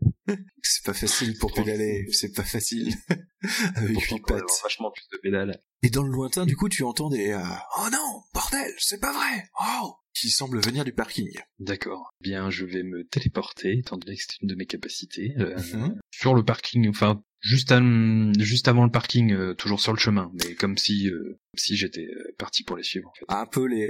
c'est 0.62 0.84
pas 0.84 0.94
facile 0.94 1.36
pour 1.38 1.52
pédaler, 1.52 2.06
c'est 2.12 2.32
pas 2.32 2.44
facile. 2.44 2.94
Avec 3.74 4.00
huit 4.00 4.22
pattes. 4.26 4.42
vachement 4.62 4.90
plus 4.90 5.06
de 5.12 5.18
pédales. 5.18 5.62
Et 5.82 5.90
dans 5.90 6.02
le 6.02 6.10
lointain, 6.10 6.46
du 6.46 6.56
coup, 6.56 6.68
tu 6.68 6.84
entends 6.84 7.10
des... 7.10 7.30
Euh, 7.30 7.42
oh 7.78 7.88
non, 7.90 8.22
bordel, 8.34 8.72
c'est 8.78 9.00
pas 9.00 9.12
vrai 9.12 9.44
Oh 9.60 9.94
qui 10.20 10.30
semble 10.30 10.60
venir 10.60 10.84
du 10.84 10.92
parking. 10.92 11.30
D'accord. 11.58 12.10
Bien, 12.20 12.50
je 12.50 12.66
vais 12.66 12.82
me 12.82 13.04
téléporter, 13.04 13.78
étant 13.78 13.96
donné 13.96 14.16
que 14.16 14.22
c'est 14.22 14.40
une 14.42 14.48
de 14.48 14.54
mes 14.54 14.66
capacités, 14.66 15.34
euh, 15.38 15.56
mhm. 15.56 15.98
sur 16.10 16.34
le 16.34 16.44
parking, 16.44 16.88
enfin, 16.90 17.22
juste, 17.40 17.72
juste 18.38 18.68
avant 18.68 18.84
le 18.84 18.90
parking, 18.90 19.32
euh, 19.32 19.54
toujours 19.54 19.80
sur 19.80 19.94
le 19.94 19.98
chemin, 19.98 20.30
mais 20.34 20.54
comme 20.54 20.76
si, 20.76 21.08
euh, 21.08 21.38
si 21.56 21.76
j'étais 21.76 22.06
parti 22.38 22.64
pour 22.64 22.76
les 22.76 22.82
suivre. 22.82 23.08
En 23.08 23.14
fait. 23.14 23.24
Un 23.28 23.46
peu 23.46 23.66
les, 23.66 23.88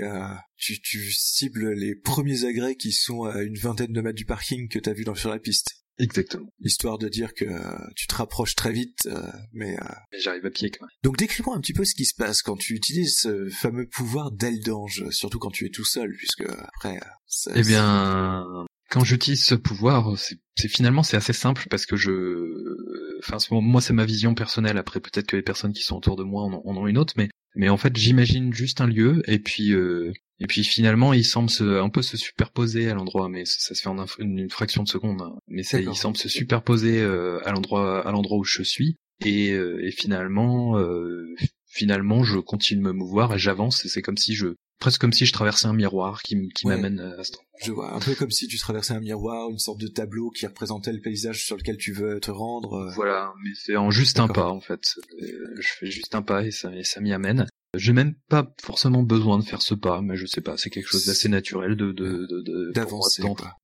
tu, 0.56 0.80
tu 0.80 1.10
cibles 1.10 1.72
les 1.72 1.96
premiers 1.96 2.44
agrès 2.44 2.76
qui 2.76 2.92
sont 2.92 3.24
à 3.24 3.42
une 3.42 3.56
vingtaine 3.56 3.92
de 3.92 4.00
mètres 4.00 4.16
du 4.16 4.24
parking 4.24 4.68
que 4.68 4.78
t'as 4.78 4.92
vu 4.92 5.02
dans, 5.02 5.16
sur 5.16 5.30
la 5.30 5.40
piste. 5.40 5.79
Exactement. 6.00 6.48
Histoire 6.60 6.98
de 6.98 7.08
dire 7.08 7.34
que 7.34 7.44
tu 7.94 8.06
te 8.06 8.14
rapproches 8.14 8.54
très 8.54 8.72
vite, 8.72 9.08
mais... 9.52 9.76
mais 10.12 10.18
j'arrive 10.18 10.46
à 10.46 10.50
pied 10.50 10.70
quand 10.70 10.86
même. 10.86 10.90
Donc 11.02 11.16
décris-moi 11.16 11.54
un 11.54 11.60
petit 11.60 11.74
peu 11.74 11.84
ce 11.84 11.94
qui 11.94 12.04
se 12.04 12.14
passe 12.14 12.42
quand 12.42 12.56
tu 12.56 12.74
utilises 12.74 13.18
ce 13.18 13.48
fameux 13.50 13.86
pouvoir 13.86 14.30
d'aile 14.30 14.60
d'ange, 14.60 15.08
surtout 15.10 15.38
quand 15.38 15.50
tu 15.50 15.66
es 15.66 15.70
tout 15.70 15.84
seul, 15.84 16.12
puisque 16.16 16.44
après... 16.74 16.98
Ça, 17.26 17.52
eh 17.54 17.62
bien, 17.62 18.44
quand 18.90 19.04
j'utilise 19.04 19.44
ce 19.44 19.54
pouvoir, 19.54 20.18
c'est 20.18 20.68
finalement 20.68 21.02
c'est 21.04 21.16
assez 21.16 21.32
simple 21.32 21.66
parce 21.70 21.86
que 21.86 21.96
je, 21.96 22.10
enfin 23.20 23.38
moi 23.50 23.80
c'est 23.80 23.92
ma 23.92 24.04
vision 24.04 24.34
personnelle. 24.34 24.78
Après 24.78 25.00
peut-être 25.00 25.26
que 25.26 25.36
les 25.36 25.42
personnes 25.42 25.72
qui 25.72 25.82
sont 25.82 25.96
autour 25.96 26.16
de 26.16 26.24
moi 26.24 26.42
en 26.42 26.76
ont, 26.76 26.86
une 26.88 26.98
autre, 26.98 27.14
mais 27.16 27.28
mais 27.54 27.68
en 27.68 27.76
fait 27.76 27.96
j'imagine 27.96 28.52
juste 28.52 28.80
un 28.80 28.86
lieu 28.86 29.22
et 29.26 29.38
puis 29.38 29.72
euh, 29.72 30.12
et 30.40 30.46
puis 30.46 30.64
finalement, 30.64 31.12
il 31.12 31.24
semble 31.24 31.50
se, 31.50 31.80
un 31.80 31.90
peu 31.90 32.00
se 32.00 32.16
superposer 32.16 32.90
à 32.90 32.94
l'endroit, 32.94 33.28
mais 33.28 33.44
ça 33.44 33.74
se 33.74 33.82
fait 33.82 33.88
en 33.88 34.04
une, 34.18 34.48
fraction 34.48 34.82
de 34.82 34.88
seconde. 34.88 35.20
Hein. 35.20 35.36
Mais 35.48 35.62
ça, 35.62 35.78
il 35.78 35.94
semble 35.94 36.16
se 36.16 36.30
superposer 36.30 37.00
euh, 37.00 37.46
à 37.46 37.52
l'endroit, 37.52 38.06
à 38.06 38.10
l'endroit 38.10 38.38
où 38.38 38.44
je 38.44 38.62
suis. 38.62 38.96
Et, 39.24 39.52
euh, 39.52 39.84
et 39.84 39.90
finalement, 39.90 40.78
euh, 40.78 41.34
finalement, 41.66 42.24
je 42.24 42.38
continue 42.38 42.80
de 42.80 42.86
me 42.86 42.92
mouvoir 42.92 43.34
et 43.34 43.38
j'avance. 43.38 43.84
Et 43.84 43.88
c'est 43.88 44.00
comme 44.00 44.16
si 44.16 44.34
je, 44.34 44.48
presque 44.80 45.00
comme 45.00 45.12
si 45.12 45.26
je 45.26 45.32
traversais 45.32 45.66
un 45.66 45.72
miroir 45.72 46.22
qui, 46.22 46.48
qui 46.48 46.66
m'amène 46.66 46.98
à 46.98 47.22
ce 47.22 47.32
Je 47.62 47.70
vois, 47.70 47.94
un 47.94 48.00
peu 48.00 48.14
comme 48.14 48.30
si 48.30 48.48
tu 48.48 48.58
traversais 48.58 48.94
un 48.94 49.00
miroir, 49.00 49.50
une 49.50 49.58
sorte 49.58 49.80
de 49.80 49.86
tableau 49.86 50.30
qui 50.30 50.46
représentait 50.46 50.92
le 50.92 51.00
paysage 51.00 51.44
sur 51.44 51.56
lequel 51.56 51.76
tu 51.76 51.92
veux 51.92 52.18
te 52.18 52.30
rendre. 52.30 52.90
Voilà, 52.96 53.32
mais 53.44 53.50
c'est 53.54 53.76
en 53.76 53.90
juste 53.90 54.18
un 54.18 54.28
pas 54.28 54.48
en 54.48 54.60
fait. 54.60 54.82
Je 55.20 55.68
fais 55.78 55.90
juste 55.90 56.14
un 56.14 56.22
pas 56.22 56.44
et 56.44 56.50
ça, 56.50 56.74
et 56.74 56.84
ça 56.84 57.00
m'y 57.00 57.12
amène. 57.12 57.46
J'ai 57.76 57.92
même 57.92 58.14
pas 58.28 58.52
forcément 58.60 59.04
besoin 59.04 59.38
de 59.38 59.44
faire 59.44 59.62
ce 59.62 59.74
pas, 59.74 60.00
mais 60.00 60.16
je 60.16 60.26
sais 60.26 60.40
pas, 60.40 60.56
c'est 60.56 60.70
quelque 60.70 60.88
chose 60.88 61.06
d'assez 61.06 61.28
naturel 61.28 61.76
de 61.76 61.92
de 61.92 62.26
de 62.26 62.72
d'avancer. 62.72 63.22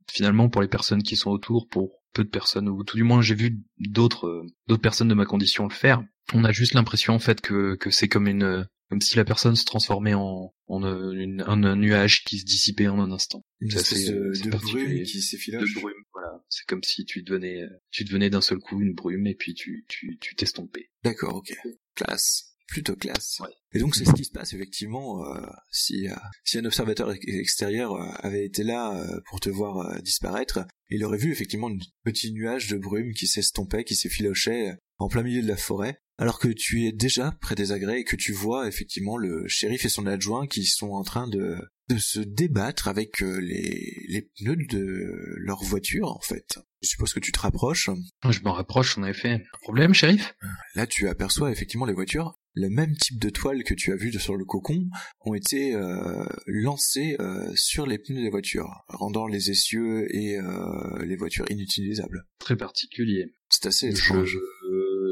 Finalement, 0.09 0.49
pour 0.49 0.63
les 0.63 0.69
personnes 0.69 1.03
qui 1.03 1.17
sont 1.17 1.31
autour, 1.31 1.67
pour 1.69 1.91
peu 2.17 2.25
de 2.25 2.31
personnes 2.31 2.69
ou 2.69 2.83
tout 2.83 2.97
du 2.97 3.03
moins 3.03 3.21
j'ai 3.21 3.35
vu 3.35 3.61
d'autres 3.79 4.27
euh, 4.27 4.47
d'autres 4.69 4.81
personnes 4.81 5.09
de 5.09 5.15
ma 5.15 5.27
condition 5.27 5.65
le 5.65 5.73
faire. 5.73 6.03
On 6.33 6.45
a 6.45 6.53
juste 6.53 6.73
l'impression 6.73 7.15
en 7.15 7.19
fait 7.19 7.43
que 7.43 7.75
que 7.77 7.91
c'est 7.91 8.09
comme 8.09 8.27
une 8.27 8.67
comme 8.89 9.01
si 9.01 9.17
la 9.17 9.25
personne 9.25 9.57
se 9.57 9.65
transformait 9.65 10.15
en, 10.15 10.55
en 10.69 10.85
euh, 10.85 11.39
un, 11.47 11.77
nuage 11.77 12.25
qui 12.25 12.39
se 12.39 12.45
dissipait 12.45 12.89
en 12.89 13.01
un 13.01 13.11
instant. 13.11 13.45
Une 13.61 13.73
espèce 13.73 14.07
de, 14.07 14.33
de 14.45 14.51
brume 14.51 15.03
qui 15.03 15.23
s'effiloche. 15.23 15.75
De 15.75 15.81
brume, 15.81 16.05
voilà. 16.13 16.45
C'est 16.49 16.67
comme 16.67 16.83
si 16.83 17.05
tu 17.05 17.23
devenais, 17.23 17.63
tu 17.91 18.05
devenais 18.05 18.31
d'un 18.31 18.41
seul 18.41 18.59
coup 18.59 18.81
une 18.81 18.95
brume 18.95 19.27
et 19.27 19.35
puis 19.35 19.55
tu, 19.55 19.85
tu, 19.89 20.19
tu 20.21 20.35
t'estompais. 20.37 20.91
D'accord, 21.03 21.37
ok. 21.37 21.53
Classe 21.95 22.57
plutôt 22.67 22.97
classe. 22.97 23.41
Et 23.73 23.79
donc 23.79 23.95
c'est 23.95 24.05
ce 24.05 24.13
qui 24.13 24.25
se 24.25 24.31
passe 24.31 24.53
effectivement 24.53 25.25
euh, 25.25 25.47
si 25.71 26.09
euh, 26.09 26.15
si 26.45 26.59
un 26.59 26.65
observateur 26.65 27.13
extérieur 27.13 27.95
euh, 27.95 28.11
avait 28.19 28.45
été 28.45 28.65
là 28.65 29.07
pour 29.27 29.41
te 29.41 29.49
voir 29.49 30.01
disparaître, 30.03 30.67
il 30.91 31.05
aurait 31.05 31.19
vu 31.19 31.31
effectivement 31.31 31.69
un 31.69 31.79
petit 32.05 32.33
nuage 32.33 32.69
de 32.69 32.77
brume 32.77 33.13
qui 33.13 33.27
s'estompait, 33.27 33.85
qui 33.85 33.95
s'effilochait 33.95 34.77
en 34.99 35.09
plein 35.09 35.23
milieu 35.23 35.43
de 35.43 35.49
la 35.49 35.57
forêt, 35.57 36.01
alors 36.19 36.39
que 36.39 36.49
tu 36.49 36.87
es 36.87 36.93
déjà 36.93 37.37
près 37.41 37.55
des 37.55 37.73
agrès 37.73 38.01
et 38.01 38.05
que 38.05 38.17
tu 38.17 38.33
vois 38.33 38.69
effectivement 38.69 39.17
le 39.17 39.47
shérif 39.49 39.85
et 39.85 39.89
son 39.89 40.07
adjoint 40.07 40.47
qui 40.47 40.65
sont 40.65 40.91
en 40.91 41.03
train 41.03 41.29
de 41.29 41.57
de 41.89 41.99
se 41.99 42.19
débattre 42.19 42.89
avec 42.89 43.21
les, 43.21 44.05
les 44.09 44.23
pneus 44.23 44.57
de 44.57 45.37
leur 45.37 45.63
voiture 45.63 46.11
en 46.11 46.21
fait. 46.21 46.59
Je 46.83 46.89
suppose 46.89 47.15
que 47.15 47.21
tu 47.21 47.31
te 47.31 47.39
rapproches. 47.39 47.91
Je 48.29 48.41
m'en 48.41 48.53
rapproche, 48.53 48.99
en 48.99 49.05
effet. 49.05 49.35
Un 49.35 49.59
problème, 49.63 49.95
shérif? 49.95 50.35
Là, 50.75 50.87
tu 50.87 51.09
aperçois 51.09 51.53
effectivement 51.53 51.87
les 51.87 51.95
voitures 51.95 52.39
le 52.57 52.71
même 52.71 52.97
type 52.97 53.21
de 53.21 53.29
toile 53.29 53.63
que 53.65 53.75
tu 53.75 53.93
as 53.93 53.97
vu 53.97 54.11
sur 54.19 54.35
le 54.35 54.45
cocon 54.45 54.89
ont 55.21 55.35
été 55.35 55.75
euh, 55.75 56.25
lancés 56.47 57.17
euh, 57.21 57.53
sur 57.55 57.87
les 57.87 57.99
pneus 57.99 58.23
des 58.23 58.31
voitures, 58.31 58.83
rendant 58.89 59.27
les 59.27 59.51
essieux 59.51 60.07
et 60.17 60.39
euh, 60.39 61.05
les 61.05 61.17
voitures 61.17 61.45
inutilisables. 61.51 62.27
Très 62.39 62.57
particulier. 62.57 63.35
C'est 63.51 63.67
assez 63.67 63.89
étrange. 63.89 64.31
Je, 64.31 64.39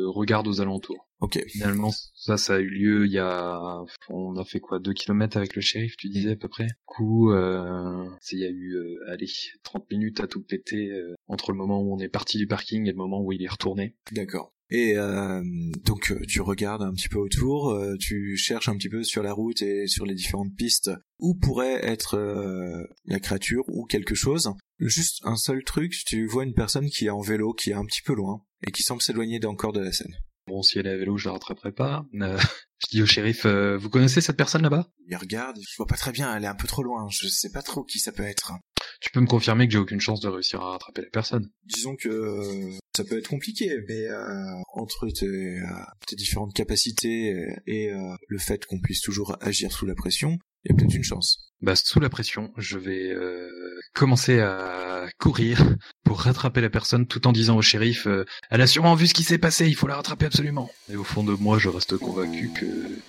regarde 0.05 0.47
aux 0.49 0.61
alentours. 0.61 1.09
Ok. 1.21 1.43
Finalement, 1.49 1.91
ça, 2.15 2.37
ça 2.37 2.57
a 2.57 2.59
eu 2.59 2.69
lieu 2.69 3.07
il 3.07 3.13
y 3.13 3.19
a, 3.19 3.83
on 4.09 4.37
a 4.37 4.45
fait 4.45 4.61
quoi, 4.61 4.79
deux 4.79 4.93
kilomètres 4.93 5.37
avec 5.37 5.57
le 5.57 5.63
shérif, 5.63 5.97
tu 5.97 6.09
disais 6.09 6.33
à 6.33 6.37
peu 6.37 6.49
près? 6.49 6.67
Du 6.67 6.73
coup, 6.87 7.31
euh, 7.33 8.07
il 8.33 8.39
y 8.39 8.45
a 8.45 8.51
eu, 8.51 8.77
allez, 9.09 9.29
30 9.63 9.91
minutes 9.91 10.21
à 10.21 10.27
tout 10.27 10.43
péter 10.43 10.91
entre 11.27 11.53
le 11.53 11.59
moment 11.59 11.81
où 11.81 11.95
on 11.95 11.99
est 11.99 12.09
parti 12.09 12.39
du 12.39 12.47
parking 12.47 12.87
et 12.87 12.91
le 12.91 12.97
moment 12.97 13.23
où 13.23 13.33
il 13.33 13.43
est 13.43 13.49
retourné. 13.49 13.97
D'accord. 14.13 14.55
Et 14.71 14.97
euh, 14.97 15.43
donc 15.85 16.11
euh, 16.11 16.21
tu 16.27 16.41
regardes 16.41 16.83
un 16.83 16.93
petit 16.93 17.09
peu 17.09 17.19
autour, 17.19 17.71
euh, 17.71 17.97
tu 17.99 18.37
cherches 18.37 18.69
un 18.69 18.77
petit 18.77 18.89
peu 18.89 19.05
sur 19.05 19.23
la 19.23 19.33
route 19.33 19.61
et 19.61 19.87
sur 19.87 20.07
les 20.07 20.15
différentes 20.15 20.55
pistes 20.57 20.91
où 21.19 21.35
pourrait 21.35 21.85
être 21.85 22.19
la 23.05 23.21
créature 23.21 23.63
ou 23.69 23.85
quelque 23.85 24.15
chose. 24.15 24.51
Juste 24.81 25.21
un 25.25 25.37
seul 25.37 25.63
truc, 25.65 25.95
tu 26.07 26.27
vois 26.27 26.45
une 26.45 26.55
personne 26.55 26.91
qui 26.91 27.07
est 27.07 27.11
en 27.11 27.21
vélo, 27.21 27.53
qui 27.53 27.71
est 27.71 27.75
un 27.75 27.85
petit 27.85 28.03
peu 28.03 28.15
loin 28.15 28.43
et 28.67 28.71
qui 28.71 28.83
semble 28.83 29.03
s'éloigner 29.03 29.45
encore 29.45 29.73
de 29.73 29.81
la 29.81 29.93
scène. 29.93 30.15
Bon, 30.47 30.63
si 30.63 30.79
elle 30.79 30.87
est 30.87 30.93
à 30.93 30.97
vélo, 30.97 31.17
je 31.17 31.29
la 31.29 31.33
rattraperai 31.33 31.73
pas. 31.73 32.05
je 32.13 32.91
dis 32.91 33.03
au 33.03 33.07
shérif, 33.07 33.47
vous 33.47 33.91
connaissez 33.91 34.21
cette 34.21 34.37
personne 34.37 34.63
là-bas? 34.63 34.89
Il 35.09 35.17
regarde, 35.17 35.59
je 35.61 35.77
vois 35.77 35.87
pas 35.87 35.97
très 35.97 36.13
bien, 36.13 36.35
elle 36.37 36.45
est 36.45 36.49
un 36.49 36.55
peu 36.55 36.67
trop 36.67 36.83
loin, 36.83 37.09
je 37.11 37.29
sais 37.29 37.51
pas 37.51 37.63
trop 37.63 37.85
qui 37.85 37.99
ça 37.99 38.13
peut 38.13 38.25
être. 38.25 38.53
Tu 39.01 39.11
peux 39.11 39.21
me 39.21 39.27
confirmer 39.27 39.67
que 39.67 39.73
j'ai 39.73 39.79
aucune 39.79 40.01
chance 40.01 40.21
de 40.21 40.29
réussir 40.29 40.61
à 40.61 40.73
rattraper 40.73 41.03
la 41.03 41.11
personne? 41.11 41.51
Disons 41.65 41.97
que 41.97 42.09
euh, 42.09 42.79
ça 42.97 43.05
peut 43.05 43.19
être 43.19 43.29
compliqué, 43.29 43.71
mais 43.89 44.07
euh, 44.07 44.45
entre 44.75 45.09
tes, 45.09 45.27
euh, 45.27 45.67
tes, 46.07 46.17
différentes 46.17 46.55
capacités 46.55 47.47
et 47.67 47.91
le 48.29 48.39
fait 48.39 48.65
qu'on 48.67 48.81
puisse 48.81 49.01
toujours 49.01 49.37
agir 49.41 49.73
sous 49.73 49.87
la 49.87 49.95
pression, 49.95 50.39
il 50.65 50.71
y 50.71 50.75
a 50.75 50.77
peut-être 50.77 50.95
une 50.95 51.05
chance. 51.05 51.53
Bah, 51.61 51.77
sous 51.77 52.01
la 52.01 52.09
pression, 52.09 52.53
je 52.57 52.79
vais 52.79 53.11
euh, 53.11 53.49
commencer 53.95 54.41
à 54.41 55.07
courir 55.19 55.63
pour 56.05 56.21
rattraper 56.21 56.61
la 56.61 56.71
personne 56.71 57.07
tout 57.07 57.27
en 57.27 57.33
disant 57.33 57.57
au 57.57 57.63
shérif 57.63 58.07
euh, 58.07 58.25
Elle 58.51 58.61
a 58.61 58.67
sûrement 58.67 58.95
vu 58.95 59.07
ce 59.07 59.15
qui 59.15 59.23
s'est 59.23 59.39
passé, 59.39 59.67
il 59.67 59.75
faut 59.75 59.87
la 59.87 59.97
rattraper 59.97 60.27
absolument!» 60.27 60.71
Et 60.93 60.97
au 60.97 61.05
fond 61.05 61.23
de 61.25 61.33
moi, 61.33 61.59
je 61.59 61.69
reste 61.69 61.97
convaincu 61.97 62.51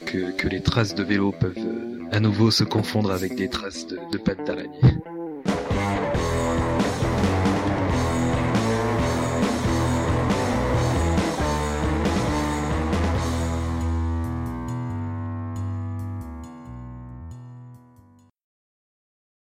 que, 0.05 0.31
que, 0.31 0.47
les 0.47 0.61
traces 0.61 0.95
de 0.95 1.03
vélo 1.03 1.31
peuvent 1.31 1.53
euh, 1.57 2.05
à 2.11 2.19
nouveau 2.19 2.51
se 2.51 2.63
confondre 2.63 3.11
avec 3.11 3.35
des 3.35 3.49
traces 3.49 3.87
de, 3.87 3.99
de 4.11 4.17
pattes 4.17 4.45
d'araignée. 4.45 4.79